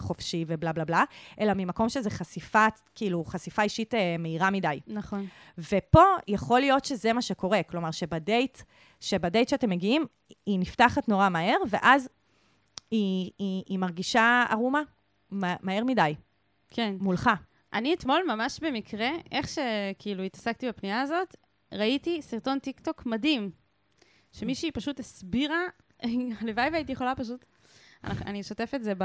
[0.01, 1.05] חופשי ובלה בלה בלה,
[1.41, 4.81] אלא ממקום שזה חשיפה, כאילו, חשיפה אישית אה, מהירה מדי.
[4.87, 5.27] נכון.
[5.59, 8.59] ופה יכול להיות שזה מה שקורה, כלומר שבדייט,
[9.01, 10.07] שבדייט שאתם מגיעים,
[10.47, 12.09] היא נפתחת נורא מהר, ואז
[12.91, 14.81] היא, היא, היא מרגישה ערומה
[15.31, 16.15] מהר מדי.
[16.69, 16.95] כן.
[17.01, 17.31] מולך.
[17.73, 21.37] אני אתמול ממש במקרה, איך שכאילו התעסקתי בפנייה הזאת,
[21.73, 23.51] ראיתי סרטון טיק טוק מדהים,
[24.33, 25.61] שמישהי פשוט הסבירה,
[26.41, 27.45] הלוואי והייתי יכולה פשוט...
[28.05, 29.05] אני אשתף את זה ב...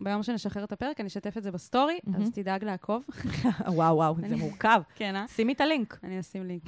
[0.00, 3.06] ביום שנשחרר את הפרק, אני אשתף את זה בסטורי, אז תדאג לעקוב.
[3.66, 4.80] וואו, וואו, זה מורכב.
[4.94, 5.28] כן, אה?
[5.28, 5.98] שימי את הלינק.
[6.04, 6.62] אני אשים לינק.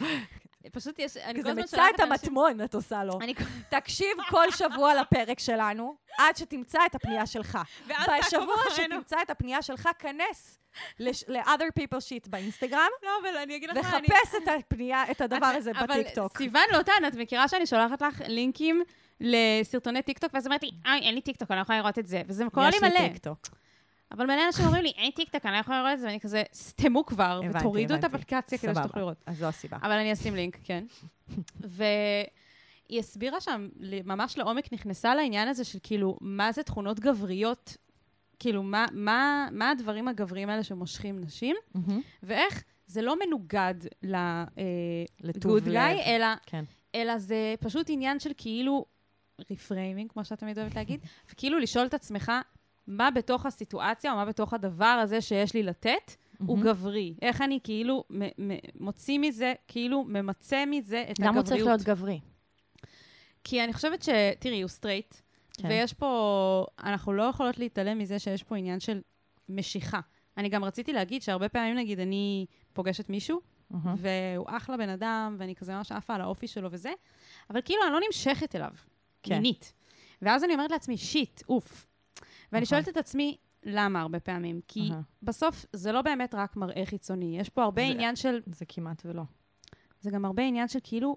[0.72, 1.16] פשוט יש...
[1.36, 3.18] כזה מצא את המטמון, את עושה לו.
[3.68, 7.58] תקשיב כל שבוע לפרק שלנו, עד שתמצא את הפנייה שלך.
[7.88, 10.58] בשבוע שתמצא את הפנייה שלך, כנס
[10.98, 12.88] ל- other people's shit באינסטגרם.
[13.02, 14.06] לא, אבל אני אגיד לך מה, אני...
[14.06, 16.36] וחפש את הפנייה, את הדבר הזה בטיקטוק.
[16.36, 18.82] אבל סיוון לוטן, את מכירה שאני שולחת לך לינקים
[19.20, 22.22] לסרטוני טיקטוק, ואז אומרת לי, אוי, אין לי טיקטוק, אני לא יכולה לראות את זה.
[22.26, 22.88] וזה קורה לי מלא.
[22.88, 23.38] יש לי טיקטוק.
[24.12, 26.42] אבל מלא אנשים אומרים לי, אין טיקטוק, אני לא יכולה לראות את זה, ואני כזה,
[26.54, 27.94] סתמו כבר, ותורידו.
[27.94, 29.16] את האפליקציה כדי שתוכלו לראות.
[29.26, 29.76] אז זו הסיבה.
[29.82, 30.84] אבל אני אשים לינק, כן.
[31.76, 33.68] והיא הסבירה שם,
[34.04, 37.76] ממש לעומק נכנסה לעניין הזה של כאילו, מה זה תכונות גבריות
[38.38, 41.56] כאילו, מה, מה, מה הדברים הגבריים האלה שמושכים נשים.
[42.22, 45.76] ואיך זה לא מנוגד ל-good לב.
[45.76, 46.64] guy, אלא, כן.
[46.94, 48.84] אלא זה פשוט עניין של כאילו
[49.50, 52.32] reframing, כמו שאת תמיד אוהבת להגיד, וכאילו לשאול את עצמך,
[52.86, 56.68] מה בתוך הסיטואציה, או מה בתוך הדבר הזה שיש לי לתת, הוא מהמם.
[56.70, 57.14] גברי.
[57.22, 58.22] איך אני כאילו מ-
[58.52, 61.46] מ- מוציא מזה, כאילו ממצה מזה את למה הוא הגבריות.
[61.46, 62.20] צריך להיות גברי?
[63.44, 64.08] כי אני חושבת ש...
[64.38, 65.14] תראי, הוא סטרייט,
[65.58, 65.68] כן.
[65.68, 66.66] ויש פה...
[66.82, 69.00] אנחנו לא יכולות להתעלם מזה שיש פה עניין של
[69.48, 70.00] משיכה.
[70.36, 73.94] אני גם רציתי להגיד שהרבה פעמים, נגיד, אני פוגשת מישהו, מהמם.
[73.98, 76.92] והוא אחלה בן אדם, ואני כזה ממש עפה על האופי שלו וזה,
[77.50, 78.70] אבל כאילו אני לא נמשכת אליו,
[79.22, 79.34] כן.
[79.34, 79.72] מינית.
[80.22, 81.86] ואז אני אומרת לעצמי, shit, אוף.
[82.52, 82.64] ואני נכון.
[82.64, 84.60] שואלת את עצמי, למה הרבה פעמים?
[84.68, 85.00] כי אהה.
[85.22, 88.40] בסוף זה לא באמת רק מראה חיצוני, יש פה הרבה זה- עניין של...
[88.46, 89.22] זה כמעט ולא.
[90.00, 91.16] זה גם הרבה עניין של כאילו...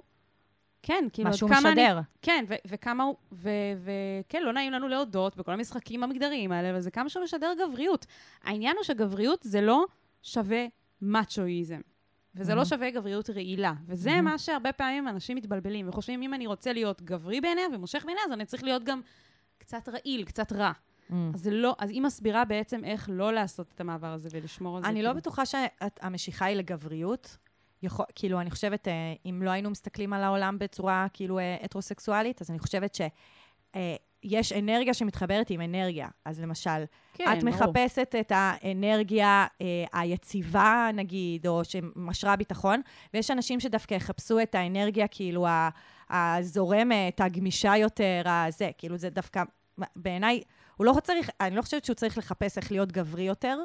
[0.84, 1.84] כן, כאילו, מה שהוא כמה אני...
[1.84, 2.00] משדר.
[2.22, 3.16] כן, ו- וכמה הוא...
[3.32, 8.06] וכן, לא נעים לנו להודות בכל המשחקים המגדריים האלה, אבל זה כמה שהוא משדר גבריות.
[8.44, 9.86] העניין הוא שגבריות זה לא
[10.22, 10.66] שווה
[11.02, 11.80] מאצ'ואיזם.
[12.36, 12.66] וזה לא מהמם.
[12.70, 13.74] שווה גבריות רעילה.
[13.88, 14.26] וזה מהמם.
[14.26, 18.32] מה שהרבה פעמים אנשים מתבלבלים, וחושבים, אם אני רוצה להיות גברי בעיניה ומושך בעיניה, אז
[18.32, 19.02] אני צריך להיות גם
[19.58, 20.72] קצת רעיל, קצת רע.
[21.10, 21.32] מהמם.
[21.34, 21.76] אז לא...
[21.80, 24.90] אז היא מסבירה בעצם איך לא לעשות את המעבר הזה ולשמור על זה.
[24.90, 25.22] אני לא כאילו.
[25.22, 27.38] בטוחה שהמשיכה היא לגבריות.
[27.84, 28.94] יכול, כאילו, אני חושבת, אה,
[29.26, 32.98] אם לא היינו מסתכלים על העולם בצורה כאילו אה, הטרוסקסואלית, אז אני חושבת
[33.76, 36.08] שיש אנרגיה שמתחברת עם אנרגיה.
[36.26, 37.56] אז למשל, כן, את ברור.
[37.56, 42.82] מחפשת את האנרגיה אה, היציבה, נגיד, או שמשרה ביטחון,
[43.14, 45.48] ויש אנשים שדווקא יחפשו את האנרגיה, כאילו,
[46.10, 48.70] הזורמת, הגמישה יותר, הזה.
[48.78, 49.44] כאילו, זה דווקא,
[49.96, 50.42] בעיניי,
[50.80, 53.60] הוא לא צריך, אני לא חושבת שהוא צריך לחפש איך להיות גברי יותר,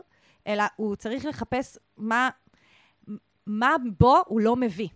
[0.46, 2.31] אלא הוא צריך לחפש מה,
[3.46, 4.88] מה בו הוא לא מביא.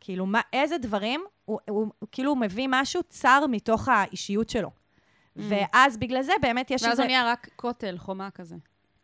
[0.00, 4.68] כאילו, מה, איזה דברים, הוא, הוא, הוא כאילו מביא משהו צר מתוך האישיות שלו.
[4.68, 5.40] Mm.
[5.48, 7.02] ואז בגלל זה באמת יש ואז איזה...
[7.02, 8.56] הוא נהיה רק כותל, חומה כזה.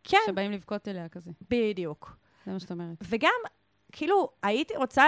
[0.03, 1.31] כן, שבאים לבכות אליה כזה.
[1.49, 2.17] בדיוק.
[2.45, 2.97] זה מה שאת אומרת.
[3.01, 3.39] וגם,
[3.91, 5.05] כאילו, הייתי רוצה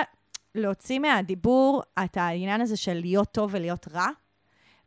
[0.55, 4.07] להוציא מהדיבור את העניין הזה של להיות טוב ולהיות רע,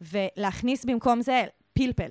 [0.00, 2.10] ולהכניס במקום זה פלפל.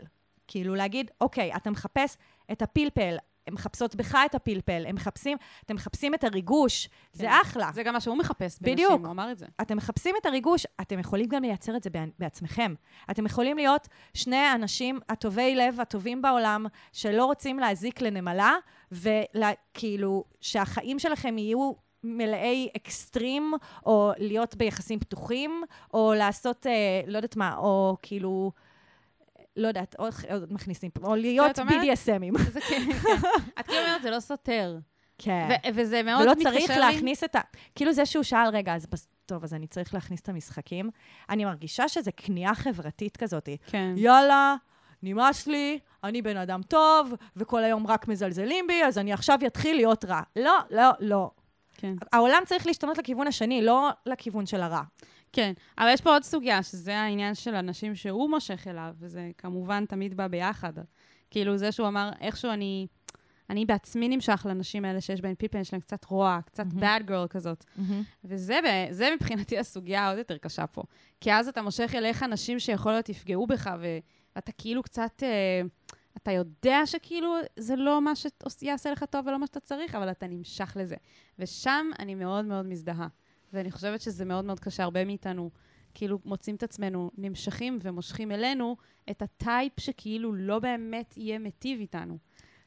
[0.51, 2.17] כאילו להגיד, אוקיי, אתה מחפש
[2.51, 7.33] את הפלפל, הן מחפשות בך את הפלפל, הם מחפשים, אתם מחפשים את הריגוש, זה כן.
[7.41, 7.69] אחלה.
[7.73, 9.01] זה גם מה שהוא מחפש בנשים, בדיוק.
[9.01, 9.45] הוא אמר את זה.
[9.61, 12.73] אתם מחפשים את הריגוש, אתם יכולים גם לייצר את זה בעצ- בעצמכם.
[13.11, 18.55] אתם יכולים להיות שני האנשים הטובי לב, הטובים בעולם, שלא רוצים להזיק לנמלה,
[18.91, 21.71] וכאילו, שהחיים שלכם יהיו
[22.03, 23.53] מלאי אקסטרים,
[23.85, 26.71] או להיות ביחסים פתוחים, או לעשות, אה,
[27.07, 28.51] לא יודעת מה, או כאילו...
[29.55, 29.95] לא יודעת,
[30.29, 32.37] עוד מכניסים או להיות BDSMים.
[32.37, 32.87] כן, כן.
[33.59, 34.77] את כאילו אומרת, זה לא סותר.
[35.17, 35.49] כן.
[35.73, 36.67] וזה מאוד ולא מתקשר לי...
[36.67, 37.39] צריך להכניס את ה...
[37.75, 38.87] כאילו זה שהוא שאל, רגע, אז.
[39.25, 40.89] טוב, אז אני צריך להכניס את המשחקים.
[41.29, 43.49] אני מרגישה שזה כניעה חברתית כזאת.
[43.67, 43.93] כן.
[43.97, 44.55] יאללה,
[45.03, 49.75] נמאס לי, אני בן אדם טוב, וכל היום רק מזלזלים בי, אז אני עכשיו אתחיל
[49.75, 50.21] להיות רע.
[50.35, 51.31] לא, לא, לא.
[51.77, 51.93] כן.
[52.11, 54.81] העולם צריך להשתנות לכיוון השני, לא לכיוון של הרע.
[55.33, 59.85] כן, אבל יש פה עוד סוגיה, שזה העניין של אנשים שהוא מושך אליו, וזה כמובן
[59.85, 60.73] תמיד בא ביחד.
[61.29, 62.87] כאילו, זה שהוא אמר, איכשהו אני...
[63.49, 66.83] אני בעצמי נמשך לנשים האלה שיש בהן פלפל, יש להן קצת רוע, קצת מהמם.
[66.83, 67.65] bad girl כזאת.
[68.23, 70.83] וזה ב- זה מבחינתי הסוגיה העוד יותר קשה פה.
[71.21, 73.69] כי אז אתה מושך אליך אנשים שיכול להיות יפגעו בך,
[74.35, 75.23] ואתה כאילו קצת...
[75.23, 75.61] אה,
[76.17, 78.11] אתה יודע שכאילו זה לא מה
[78.49, 80.95] שיעשה לך טוב ולא מה שאתה צריך, אבל אתה נמשך לזה.
[81.39, 83.07] ושם אני מאוד מאוד מזדהה.
[83.53, 84.83] ואני חושבת שזה מאוד מאוד קשה.
[84.83, 85.49] הרבה מאיתנו
[85.93, 88.77] כאילו מוצאים את עצמנו נמשכים ומושכים אלינו
[89.09, 92.17] את הטייפ שכאילו לא באמת יהיה מיטיב איתנו.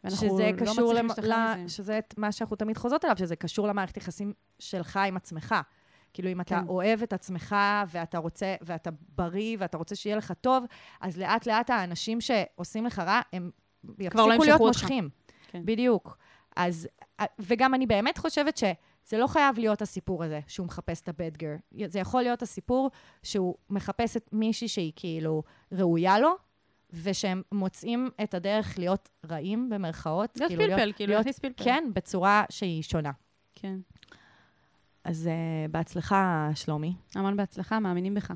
[0.09, 1.07] שזה לא קשור, מצליחים למ...
[1.07, 1.65] להשתחרר ל...
[1.65, 1.75] מזה.
[1.75, 5.55] שזה את מה שאנחנו תמיד חוזרות אליו, שזה קשור למערכת יחסים שלך עם עצמך.
[6.13, 6.69] כאילו, אם אתה כן.
[6.69, 7.57] אוהב את עצמך,
[7.89, 10.65] ואתה רוצה, ואתה בריא, ואתה רוצה שיהיה לך טוב,
[11.01, 13.51] אז לאט-לאט האנשים שעושים לך רע, הם
[13.99, 14.61] יפסיקו לא להיות.
[14.61, 15.09] מושכים.
[15.49, 15.63] כן.
[15.65, 16.19] בדיוק.
[16.57, 16.89] אז,
[17.39, 18.57] וגם אני באמת חושבת
[19.05, 21.87] שזה לא חייב להיות הסיפור הזה, שהוא מחפש את ה-bad girl.
[21.89, 22.91] זה יכול להיות הסיפור
[23.23, 26.35] שהוא מחפש את מישהי שהיא כאילו ראויה לו,
[27.03, 30.37] ושהם מוצאים את הדרך להיות רעים, במרכאות.
[30.37, 31.65] להיות פלפל, כאילו, להיות, להכניס פלפל.
[31.65, 33.11] כן, בצורה שהיא שונה.
[33.55, 33.77] כן.
[35.05, 36.95] אז uh, בהצלחה, שלומי.
[37.15, 38.33] המון בהצלחה, מאמינים בך.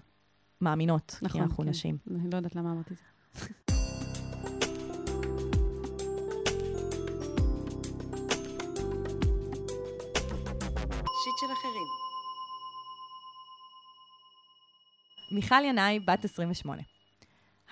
[0.61, 1.71] מאמינות, כי נכון, אנחנו כן.
[1.71, 1.99] נשים.
[2.11, 3.05] אני לא יודעת למה אמרתי את זה.
[15.31, 16.83] מיכל ינאי, בת 28.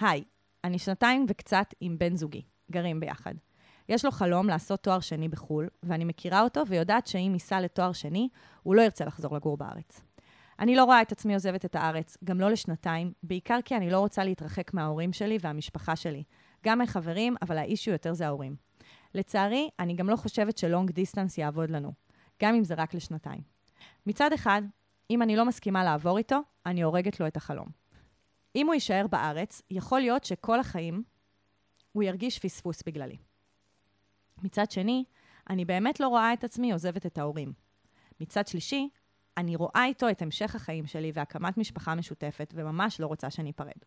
[0.01, 0.25] היי,
[0.65, 3.35] אני שנתיים וקצת עם בן זוגי, גרים ביחד.
[3.89, 8.29] יש לו חלום לעשות תואר שני בחו"ל, ואני מכירה אותו ויודעת שאם ייסע לתואר שני,
[8.63, 10.01] הוא לא ירצה לחזור לגור בארץ.
[10.59, 13.99] אני לא רואה את עצמי עוזבת את הארץ, גם לא לשנתיים, בעיקר כי אני לא
[13.99, 16.23] רוצה להתרחק מההורים שלי והמשפחה שלי.
[16.65, 18.57] גם מחברים, אבל האישיו יותר זה ההורים.
[19.15, 21.93] לצערי, אני גם לא חושבת שלונג דיסטנס יעבוד לנו,
[22.43, 23.41] גם אם זה רק לשנתיים.
[24.07, 24.63] מצד אחד,
[25.11, 27.69] אם אני לא מסכימה לעבור איתו, אני הורגת לו את החלום.
[28.57, 31.03] אם הוא יישאר בארץ, יכול להיות שכל החיים
[31.93, 33.17] הוא ירגיש פספוס בגללי.
[34.43, 35.05] מצד שני,
[35.51, 37.53] אני באמת לא רואה את עצמי עוזבת את ההורים.
[38.21, 38.89] מצד שלישי,
[39.37, 43.85] אני רואה איתו את המשך החיים שלי והקמת משפחה משותפת, וממש לא רוצה שניפרד.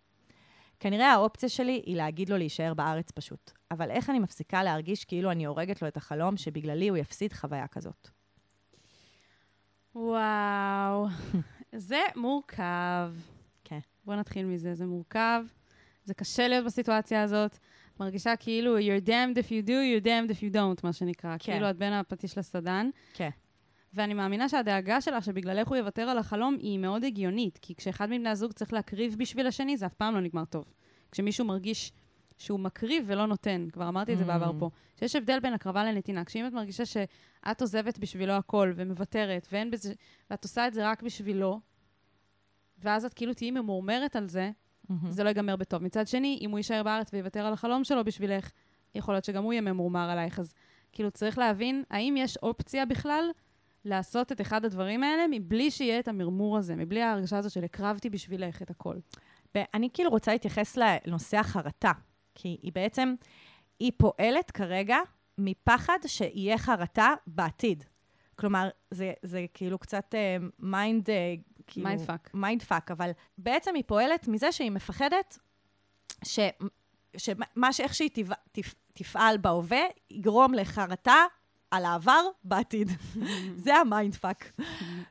[0.79, 3.51] כנראה האופציה שלי היא להגיד לו להישאר בארץ פשוט.
[3.71, 7.67] אבל איך אני מפסיקה להרגיש כאילו אני הורגת לו את החלום שבגללי הוא יפסיד חוויה
[7.67, 8.09] כזאת?
[9.99, 11.07] וואו,
[11.75, 13.13] זה מורכב.
[13.63, 13.79] כן.
[14.05, 15.43] בואו נתחיל מזה, זה מורכב.
[16.03, 17.57] זה קשה להיות בסיטואציה הזאת.
[17.99, 21.35] מרגישה כאילו you're damned if you do, you're damned if you don't, מה שנקרא.
[21.39, 21.51] כן.
[21.53, 22.89] כאילו את בין הפטיש לסדן.
[23.13, 23.29] כן.
[23.93, 28.29] ואני מאמינה שהדאגה שלה שבגללך הוא יוותר על החלום היא מאוד הגיונית, כי כשאחד מבני
[28.29, 30.65] הזוג צריך להקריב בשביל השני, זה אף פעם לא נגמר טוב.
[31.11, 31.91] כשמישהו מרגיש
[32.37, 34.27] שהוא מקריב ולא נותן, כבר אמרתי את זה Mm.
[34.27, 36.25] בעבר פה, שיש הבדל בין הקרבה לנתינה.
[36.25, 36.83] כשאם את מרגישה
[37.45, 39.93] שאת עוזבת בשבילו הכל ומוותרת, ואין בזה,
[40.29, 41.59] ואת עושה את זה רק בשבילו,
[42.77, 44.51] ואז את כאילו תהיי ממורמרת על זה,
[44.89, 45.11] מהמם.
[45.11, 45.83] זה לא ייגמר בטוב.
[45.83, 48.51] מצד שני, אם הוא יישאר בארץ ויוותר על החלום שלו בשבילך,
[48.95, 50.39] יכול להיות שגם הוא יהיה ממורמר עלייך.
[50.39, 50.53] אז
[50.91, 53.29] כאילו צריך להבין, האם יש אופציה בכלל
[53.85, 58.09] לעשות את אחד הדברים האלה מבלי שיהיה את המרמור הזה, מבלי ההרגשה הזאת של הקרבתי
[58.09, 58.95] בשבילך את הכל.
[59.55, 61.91] ואני כאילו רוצה להתייחס לנושא החרטה,
[62.35, 63.15] כי היא בעצם,
[63.79, 64.97] היא פועלת כרגע
[65.39, 67.83] מפחד שיהיה חרטה בעתיד.
[68.35, 70.15] כלומר, זה, זה כאילו קצת
[70.59, 71.09] mind...
[71.67, 72.29] כאילו, Mindfuck.
[72.33, 75.39] mindfuck, אבל בעצם היא פועלת מזה שהיא מפחדת
[76.23, 76.39] ש...
[77.17, 78.27] שמה שאיך שהיא תפ...
[78.51, 78.75] תפ...
[78.93, 81.23] תפעל בהווה, יגרום לחרטה
[81.71, 82.91] על העבר בעתיד.
[83.63, 84.51] זה ה mindfuck.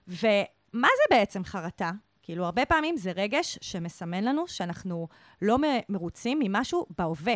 [0.09, 1.91] ומה זה בעצם חרטה?
[2.23, 5.09] כאילו, הרבה פעמים זה רגש שמסמן לנו שאנחנו
[5.43, 5.57] לא
[5.89, 7.35] מרוצים ממשהו בהווה,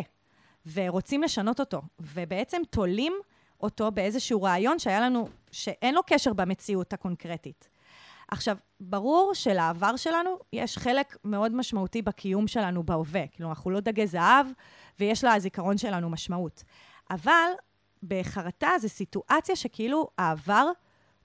[0.73, 3.13] ורוצים לשנות אותו, ובעצם תולים
[3.61, 7.69] אותו באיזשהו רעיון שהיה לנו, שאין לו קשר במציאות הקונקרטית.
[8.27, 13.27] עכשיו, ברור שלעבר שלנו יש חלק מאוד משמעותי בקיום שלנו בהווה.
[13.27, 14.47] כאילו, אנחנו לא דגי זהב,
[14.99, 16.63] ויש לזיכרון שלנו משמעות.
[17.11, 17.51] אבל
[18.03, 20.67] בחרטה זו סיטואציה שכאילו העבר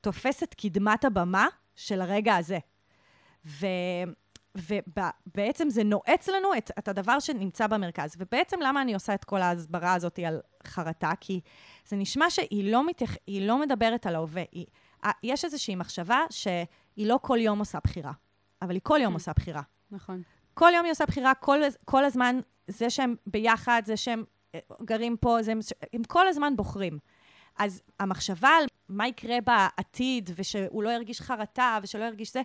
[0.01, 1.47] תופס את קדמת הבמה
[1.77, 2.59] של הרגע הזה.
[3.47, 3.67] ו...
[4.55, 8.15] ובעצם זה נועץ לנו את, את הדבר שנמצא במרכז.
[8.19, 11.13] ובעצם למה אני עושה את כל ההסברה הזאת על חרטה?
[11.21, 11.41] כי
[11.87, 13.17] זה נשמע שהיא לא, מתייח...
[13.29, 14.43] לא מדברת על ההווה.
[14.53, 14.67] היא...
[15.23, 18.13] יש איזושהי מחשבה שהיא לא כל יום עושה בחירה,
[18.63, 19.17] אבל היא כל יום Mm.
[19.17, 19.63] עושה בחירה.
[19.91, 20.23] נכון.
[20.55, 25.17] כל יום היא עושה בחירה, כל, כל הזמן, זה שהם ביחד, זה שהם אה, גרים
[25.17, 25.53] פה, זה,
[25.93, 26.99] הם כל הזמן בוחרים.
[27.59, 32.43] אז המחשבה על מה יקרה בעתיד, ושהוא לא ירגיש חרטה, ושלא ירגיש זה,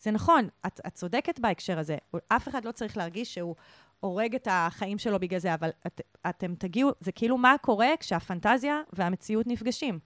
[0.00, 1.96] זה נכון, את, את צודקת בהקשר הזה.
[2.28, 3.54] אף אחד לא צריך להרגיש שהוא
[4.00, 8.80] הורג את החיים שלו בגלל זה, אבל את, אתם תגיעו, זה כאילו מה קורה כשהפנטזיה
[8.92, 9.98] והמציאות נפגשים.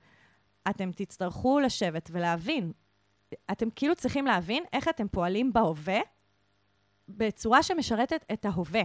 [0.71, 2.73] אתם תצטרכו לשבת ולהבין.
[3.53, 6.01] אתם כאילו צריכים להבין איך אתם פועלים בהווה,
[7.09, 8.83] בצורה שמשרתת את ההווה,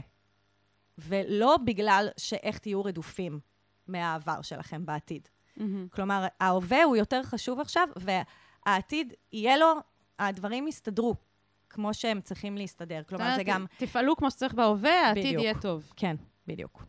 [0.98, 3.40] ולא בגלל שאיך תהיו רדופים
[3.88, 5.28] מהעבר שלכם בעתיד.
[5.58, 5.88] מהמם.
[5.88, 9.74] כלומר, ההווה הוא יותר חשוב עכשיו, והעתיד יהיה לו,
[10.20, 11.16] הדברים יסתדרו
[11.70, 13.02] כמו שהם צריכים להסתדר.
[13.10, 13.66] כלומר, זה גם...
[13.78, 15.40] תפעלו כמו שצריך בהווה, העתיד.
[15.40, 15.94] יהיה טוב.
[15.96, 16.16] כן,
[16.48, 16.86] בדיוק.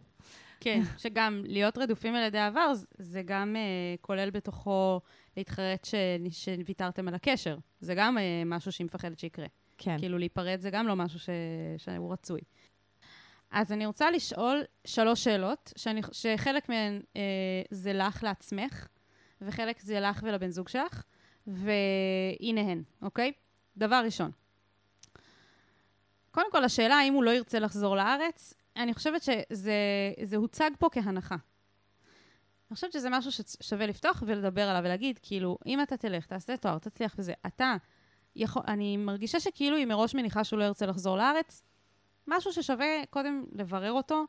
[0.61, 5.01] כן, שגם להיות רדופים על ידי העבר, זה גם uh, כולל בתוכו
[5.37, 5.95] להתחרט ש...
[6.31, 7.59] שוויתרתם על הקשר.
[7.81, 9.47] זה גם uh, משהו שהיא מפחדת שיקרה.
[9.79, 9.99] כן.
[9.99, 11.29] כאילו, להיפרד זה גם לא משהו ש...
[11.79, 12.41] שהוא רצוי.
[13.51, 16.01] אז אני רוצה לשאול שלוש שאלות, שאני...
[16.13, 17.19] שחלק מהן uh,
[17.71, 18.87] זה לך לעצמך,
[19.41, 21.03] וחלק זה לך ולבן זוג שלך,
[21.47, 23.33] והנה הן, אוקיי?
[23.77, 24.31] דבר ראשון.
[26.31, 29.75] קודם כל, השאלה האם הוא לא ירצה לחזור לארץ, אני חושבת שזה
[30.23, 31.37] זה הוצג פה כהנחה.
[32.71, 36.79] אני חושבת שזה משהו ששווה לפתוח ולדבר עליו ולהגיד, כאילו, אם אתה תלך, תעשה תואר,
[36.79, 37.77] תצליח בזה, אתה
[38.37, 41.63] יכול, אני מרגישה שכאילו היא מראש מניחה שהוא לא ירצה לחזור לארץ,
[42.27, 44.25] משהו ששווה קודם לברר אותו,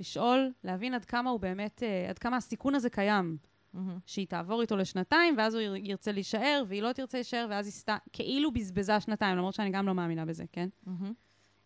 [0.00, 3.36] לשאול, להבין עד כמה הוא באמת, אה, עד כמה הסיכון הזה קיים.
[3.74, 3.98] מהמם.
[4.06, 7.72] שהיא תעבור איתו לשנתיים, ואז הוא יר- ירצה להישאר, והיא לא תרצה להישאר, ואז היא
[7.72, 10.68] סתם, כאילו בזבזה שנתיים, למרות שאני גם לא מאמינה בזה, כן?
[10.86, 11.12] מהמם.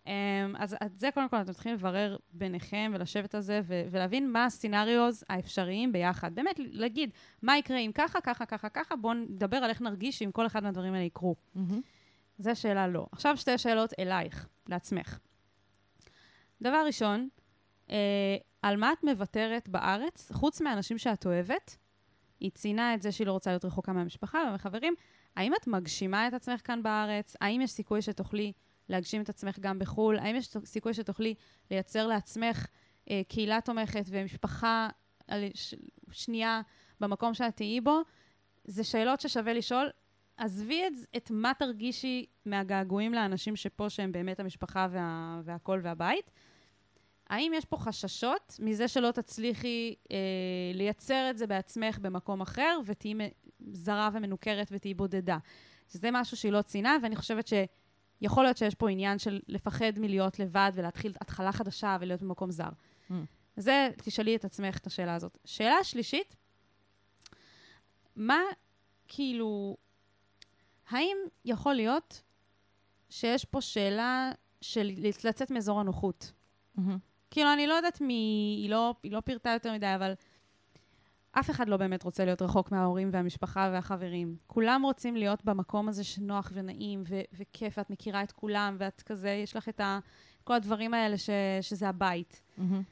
[0.04, 0.08] Um,
[0.58, 4.44] אז את זה קודם כל אתם צריכים לברר ביניכם ולשבת על זה ו- ולהבין מה
[4.44, 6.34] הסצנריוז האפשריים ביחד.
[6.34, 7.10] באמת, להגיד,
[7.42, 10.62] מה יקרה אם ככה, ככה, ככה, ככה, בואו נדבר על איך נרגיש אם כל אחד
[10.62, 11.36] מהדברים האלה יקרו.
[11.54, 11.80] מהמם.
[12.38, 13.06] זו שאלה לא.
[13.12, 15.18] עכשיו שתי שאלות אלייך, לעצמך.
[16.62, 17.28] דבר ראשון,
[17.90, 17.96] אה,
[18.62, 21.76] על מה את מוותרת בארץ, חוץ מהאנשים שאת אוהבת?
[22.40, 24.94] היא ציינה את זה שהיא לא רוצה להיות רחוקה מהמשפחה ומחברים.
[25.36, 27.36] האם את מגשימה את עצמך כאן בארץ?
[27.40, 28.52] האם יש סיכוי שתוכלי
[28.88, 30.18] להגשים את עצמך גם בחו"ל?
[30.18, 31.34] האם יש סיכוי שתוכלי
[31.70, 32.66] לייצר לעצמך
[33.10, 34.88] אה, קהילה תומכת ומשפחה
[35.28, 35.74] על, ש,
[36.10, 36.60] שנייה
[37.00, 38.00] במקום שאת תהיי בו,
[38.64, 39.90] זה שאלות ששווה לשאול.
[40.36, 46.30] עזבי את, את מה תרגישי מהגעגועים לאנשים שפה, שהם באמת המשפחה וה, והכל והבית.
[47.30, 50.16] האם יש פה חששות מזה שלא תצליחי אה,
[50.74, 53.14] לייצר את זה בעצמך במקום אחר, ותהיי
[53.72, 55.38] זרה ומנוכרת ותהיי בודדה?
[55.88, 60.38] שזה משהו שהיא לא ציינה, ואני חושבת שיכול להיות שיש פה עניין של לפחד מלהיות
[60.38, 62.68] לבד ולהתחיל התחלה חדשה ולהיות במקום זר.
[63.10, 63.14] Mm.
[63.56, 65.38] זה, תשאלי את עצמך את השאלה הזאת.
[65.44, 66.36] שאלה שלישית,
[68.16, 68.40] מה,
[69.08, 69.76] כאילו,
[70.88, 72.22] האם יכול להיות
[73.10, 74.90] שיש פה שאלה של
[75.24, 76.32] לצאת מאזור הנוחות?
[76.74, 76.98] מהמם.
[77.30, 78.14] כאילו, אני לא יודעת מי,
[78.62, 80.12] היא לא, היא לא פירטה יותר מדי, אבל
[81.32, 84.36] אף אחד לא באמת רוצה להיות רחוק מההורים והמשפחה והחברים.
[84.46, 89.30] כולם רוצים להיות במקום הזה שנוח ונעים ו- וכיף, ואת מכירה את כולם, ואת כזה,
[89.30, 89.98] יש לך את ה-
[90.44, 92.42] כל הדברים האלה ש- שזה הבית.
[92.58, 92.82] מהמם.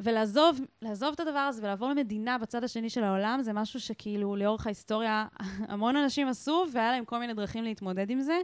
[0.00, 4.66] ולעזוב לעזוב את הדבר הזה ולעבור למדינה בצד השני של העולם, זה משהו שכאילו לאורך
[4.66, 5.26] ההיסטוריה
[5.68, 8.40] המון אנשים עשו, והיה להם כל מיני דרכים להתמודד עם זה.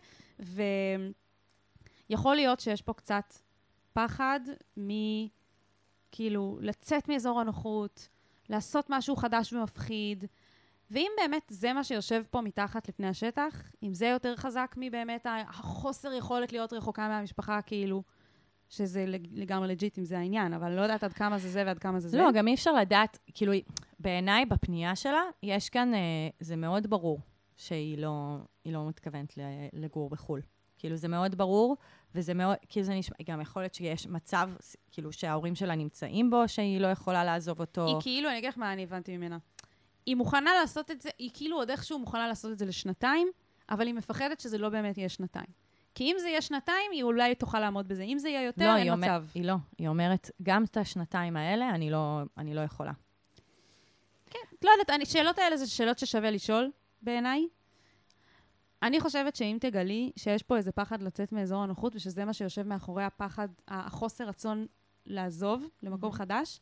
[2.10, 3.34] ויכול להיות שיש פה קצת
[3.92, 4.40] פחד
[4.76, 8.08] מכאילו לצאת מאזור הנוחות,
[8.48, 10.24] לעשות משהו חדש ומפחיד.
[10.90, 16.12] ואם באמת זה מה שיושב פה מתחת לפני השטח, אם זה יותר חזק מבאמת החוסר
[16.12, 18.02] יכולת להיות רחוקה מהמשפחה, כאילו,
[18.68, 21.62] שזה לג- לגמרי לג'יט אם זה העניין, אבל אני לא יודעת עד כמה זה זה
[21.66, 22.18] ועד כמה זה זה.
[22.18, 23.52] לא, גם אי אפשר לדעת, כאילו,
[24.00, 25.98] בעיניי, בפנייה שלה, יש כאן, אה,
[26.40, 27.20] זה מאוד ברור
[27.56, 28.36] שהיא לא,
[28.66, 29.34] לא מתכוונת
[29.72, 30.40] לגור בחו"ל.
[30.82, 31.76] כאילו, זה מאוד ברור,
[32.14, 34.50] וזה מאוד, כאילו, זה נשמע, גם יכול להיות שיש מצב,
[34.90, 37.86] כאילו, שההורים שלה נמצאים בו, שהיא לא יכולה לעזוב אותו.
[37.86, 39.38] היא כאילו, אני אגיד לך מה אני הבנתי ממנה.
[40.06, 43.28] היא מוכנה לעשות את זה, היא כאילו עוד איכשהו מוכנה לעשות את זה לשנתיים,
[43.70, 45.46] אבל היא מפחדת שזה לא באמת יהיה שנתיים.
[45.94, 48.02] כי אם זה יהיה שנתיים, היא אולי תוכל לעמוד בזה.
[48.02, 49.24] אם זה יהיה יותר, לא, אין היא אומר- מצב.
[49.34, 52.92] היא לא, היא אומרת, גם את השנתיים האלה, אני לא, אני לא יכולה.
[54.64, 56.70] לא יודעת, אני- שאלות האלה זה שאלות ששווה לשאול,
[57.02, 57.46] בעיניי.
[58.82, 63.04] אני חושבת שאם תגלי שיש פה איזה פחד לצאת מאזור הנוחות, ושזה מה שיושב מאחורי
[63.04, 64.66] הפחד, החוסר רצון
[65.06, 66.60] לעזוב למקום חדש,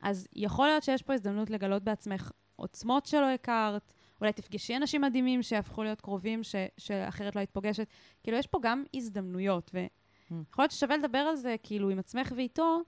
[0.00, 5.42] אז יכול להיות שיש פה הזדמנות לגלות בעצמך עוצמות שלא הכרת, אולי תפגשי אנשים מדהימים
[5.42, 7.86] שיהפכו להיות קרובים, ש, שאחרת לא היית פוגשת.
[8.22, 12.80] כאילו, יש פה גם הזדמנויות, ויכול להיות ששווה לדבר על זה, כאילו, עם עצמך ואיתו.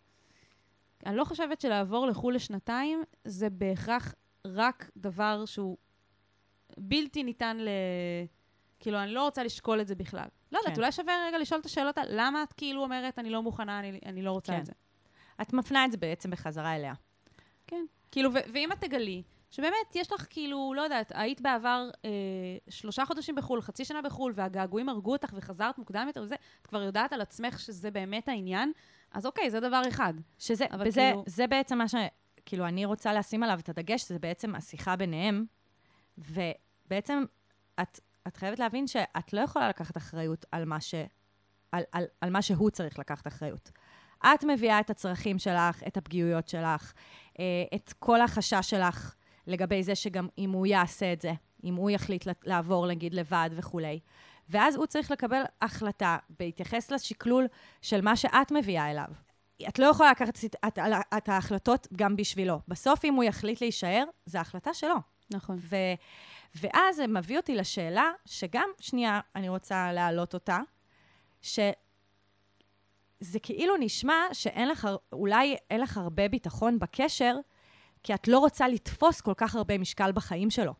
[1.07, 4.15] אני לא חושבת שלעבור לחו"ל לשנתיים, זה בהכרח
[4.45, 5.77] רק דבר שהוא
[6.79, 7.69] בלתי ניתן ל...
[8.83, 10.27] כאילו, אני לא רוצה לשקול את זה בכלל.
[10.53, 10.81] לא יודעת, כן.
[10.81, 14.01] אולי שווה רגע לשאול את השאלות על למה את כאילו אומרת, אני לא מוכנה, אני,
[14.07, 14.61] אני לא רוצה כן.
[14.61, 14.73] את זה.
[15.43, 16.95] את מפנה את זה בעצם בחזרה אליה.
[17.67, 17.85] כן.
[18.11, 22.11] כאילו, ואם את תגלי, שבאמת יש לך כאילו, לא יודעת, היית בעבר אה,
[22.69, 26.83] שלושה חודשים בחו"ל, חצי שנה בחו"ל, והגעגועים הרגו אותך וחזרת מוקדם יותר וזה, את כבר
[26.83, 28.73] יודעת על עצמך שזה באמת העניין,
[29.13, 30.15] אז אוקיי, זה דבר אחד.
[30.39, 31.95] שזה, וזה, כאילו- זה בעצם מה ש...
[32.47, 35.45] כאילו, אני רוצה לשים עליו את הדגש, זה בעצם השיחה ביניהם,
[36.19, 37.25] ובעצם
[37.81, 40.95] את, את חייבת להבין שאת לא יכולה לקחת אחריות על מה, ש,
[41.73, 43.71] על, על, על מה שהוא צריך לקחת אחריות.
[44.27, 46.93] את מביאה את הצרכים שלך, את הפגיעויות שלך,
[47.39, 47.45] אה,
[47.75, 49.15] את כל החשש שלך
[49.47, 51.33] לגבי זה שגם אם הוא יעשה את זה,
[51.65, 54.01] אם הוא יחליט לעבור, נגיד, לבד וכולי.
[54.49, 57.47] ואז הוא צריך לקבל החלטה בהתייחס לשקלול
[57.83, 59.09] של מה שאת מביאה אליו.
[59.69, 60.79] את לא יכולה לקחת את, את,
[61.17, 62.61] את ההחלטות גם בשבילו.
[62.69, 64.95] בסוף, אם הוא יחליט להישאר, זו החלטה שלו.
[65.35, 65.57] נכון.
[65.61, 65.77] ו,
[66.55, 70.59] ואז זה מביא אותי לשאלה, שגם, שנייה, אני רוצה להעלות אותה,
[71.43, 71.73] שזה
[73.43, 77.37] כאילו נשמע שאין לך, אולי אין לך הרבה ביטחון בקשר,
[78.03, 80.75] כי את לא רוצה לתפוס כל כך הרבה משקל בחיים שלו.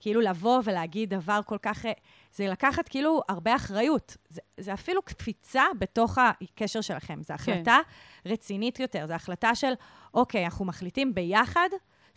[0.00, 1.86] כאילו לבוא ולהגיד דבר כל כך...
[1.86, 1.92] אה,
[2.32, 4.16] זה לקחת כאילו הרבה אחריות.
[4.28, 7.22] זה, זה אפילו קפיצה בתוך הקשר שלכם.
[7.22, 7.78] זו החלטה
[8.24, 8.30] כן.
[8.30, 9.06] רצינית יותר.
[9.06, 9.72] זו החלטה של,
[10.14, 11.68] אוקיי, אנחנו מחליטים ביחד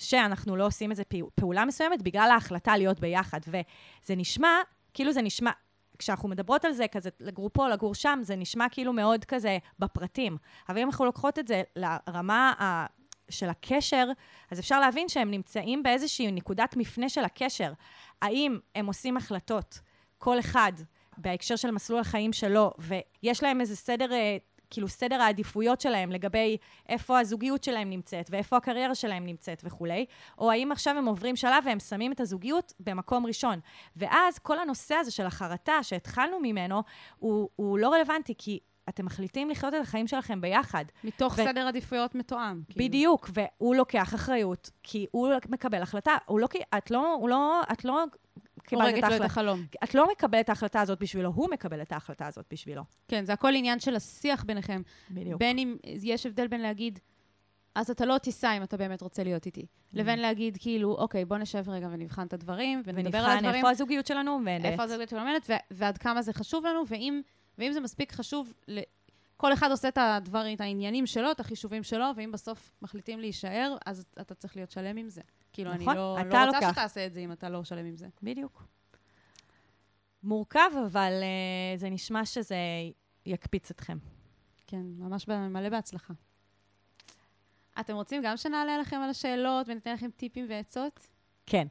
[0.03, 1.03] שאנחנו לא עושים איזו
[1.35, 3.39] פעולה מסוימת בגלל ההחלטה להיות ביחד.
[3.47, 4.57] וזה נשמע,
[4.93, 5.51] כאילו זה נשמע,
[5.99, 10.37] כשאנחנו מדברות על זה, כזה לגור פה, לגור שם, זה נשמע כאילו מאוד כזה בפרטים.
[10.69, 12.85] אבל אם אנחנו לוקחות את זה לרמה ה...
[13.29, 14.07] של הקשר,
[14.51, 17.73] אז אפשר להבין שהם נמצאים באיזושהי נקודת מפנה של הקשר.
[18.21, 19.79] האם הם עושים החלטות,
[20.17, 20.71] כל אחד
[21.17, 24.09] בהקשר של מסלול החיים שלו, ויש להם איזה סדר,
[24.74, 26.57] כאילו סדר העדיפויות שלהם לגבי
[26.89, 30.05] איפה הזוגיות שלהם נמצאת, ואיפה הקריירה שלהם נמצאת וכולי,
[30.38, 33.59] או האם עכשיו הם עוברים שלב והם שמים את הזוגיות במקום ראשון.
[33.95, 36.84] ואז כל הנושא הזה של החרטה שהתחלנו ממנו,
[37.17, 38.59] הוא, הוא לא רלוונטי, כי
[38.89, 40.86] אתם מחליטים לחיות את החיים שלכם ביחד.
[41.03, 41.36] מתוך ו...
[41.36, 42.61] סדר עדיפויות מתואם.
[42.69, 42.86] כאילו.
[42.86, 46.17] בדיוק, והוא לוקח אחריות, כי הוא מקבל החלטה.
[46.26, 46.47] הוא לא,
[46.78, 48.03] את לא, הוא לא, את לא
[48.64, 49.26] קיבלת את ההחלטה.
[49.26, 49.66] החלום.
[49.84, 52.84] את לא מקבלת את ההחלטה הזאת בשבילו, הוא מקבל את ההחלטה הזאת בשבילו.
[53.07, 54.82] כן, זה הכל עניין של השיח ביניכם.
[55.11, 55.39] בדיוק.
[55.39, 56.99] בין אם, יש הבדל בין להגיד,
[57.76, 61.38] אז אתה לא תיסע אם אתה באמת רוצה להיות איתי, לבין להגיד, כאילו, אוקיי, בוא
[61.38, 64.66] נשב רגע ונבחן את הדברים, ונדבר על ונבחן הדברים, איפה הזוגיות שלנו עומדת.
[64.66, 67.22] איפה הזוגיות שלנו עומדת, ו- ועד כמה זה חשוב לנו, ואם,
[67.57, 68.80] ואם זה מספיק חשוב, ל-
[69.43, 73.77] כל אחד עושה את הדברים, את העניינים שלו, את החישובים שלו, ואם בסוף מחליטים להישאר,
[73.85, 75.21] אז אתה צריך להיות שלם עם זה.
[75.53, 76.71] כאילו, נכון, אני לא, לא רוצה לוקח.
[76.71, 78.07] שתעשה את זה אם אתה לא שלם עם זה.
[78.21, 78.63] בדיוק.
[80.23, 82.55] מורכב, אבל uh, זה נשמע שזה
[83.25, 83.97] יקפיץ אתכם.
[84.67, 86.13] כן, ממש מלא בהצלחה.
[87.79, 91.07] אתם רוצים גם שנעלה לכם על השאלות וניתן לכם טיפים ועצות?
[91.45, 91.67] כן.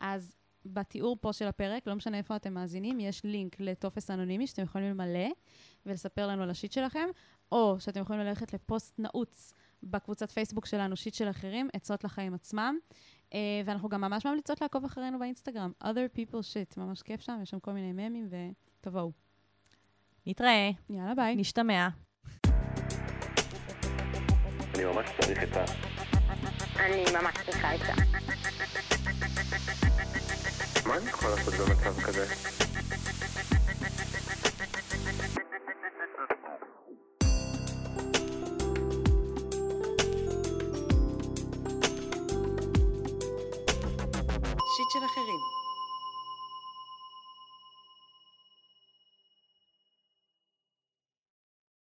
[0.00, 0.36] אז
[0.72, 4.90] בתיאור פה של הפרק, לא משנה איפה אתם מאזינים, יש לינק לטופס אנונימי שאתם יכולים
[4.90, 5.28] למלא
[5.86, 7.08] ולספר לנו על השיט שלכם,
[7.52, 9.52] או שאתם יכולים ללכת לפוסט נעוץ
[9.82, 12.78] בקבוצת פייסבוק שלנו, שיט של אחרים, עצות לחיים עצמם.
[13.30, 17.50] Uh, ואנחנו גם ממש ממליצות לעקוב אחרינו באינסטגרם, other people shit, ממש כיף שם, יש
[17.50, 18.28] שם כל מיני ממים,
[18.80, 19.12] ותבואו.
[20.26, 21.36] נתראה, יאללה, ביי.
[21.36, 21.88] נשתמע.
[24.74, 25.64] אני ממש צריך את ה...
[26.80, 27.92] אני ממש צריכה עצה.
[30.86, 32.26] מה אני יכול לעשות במצב כזה?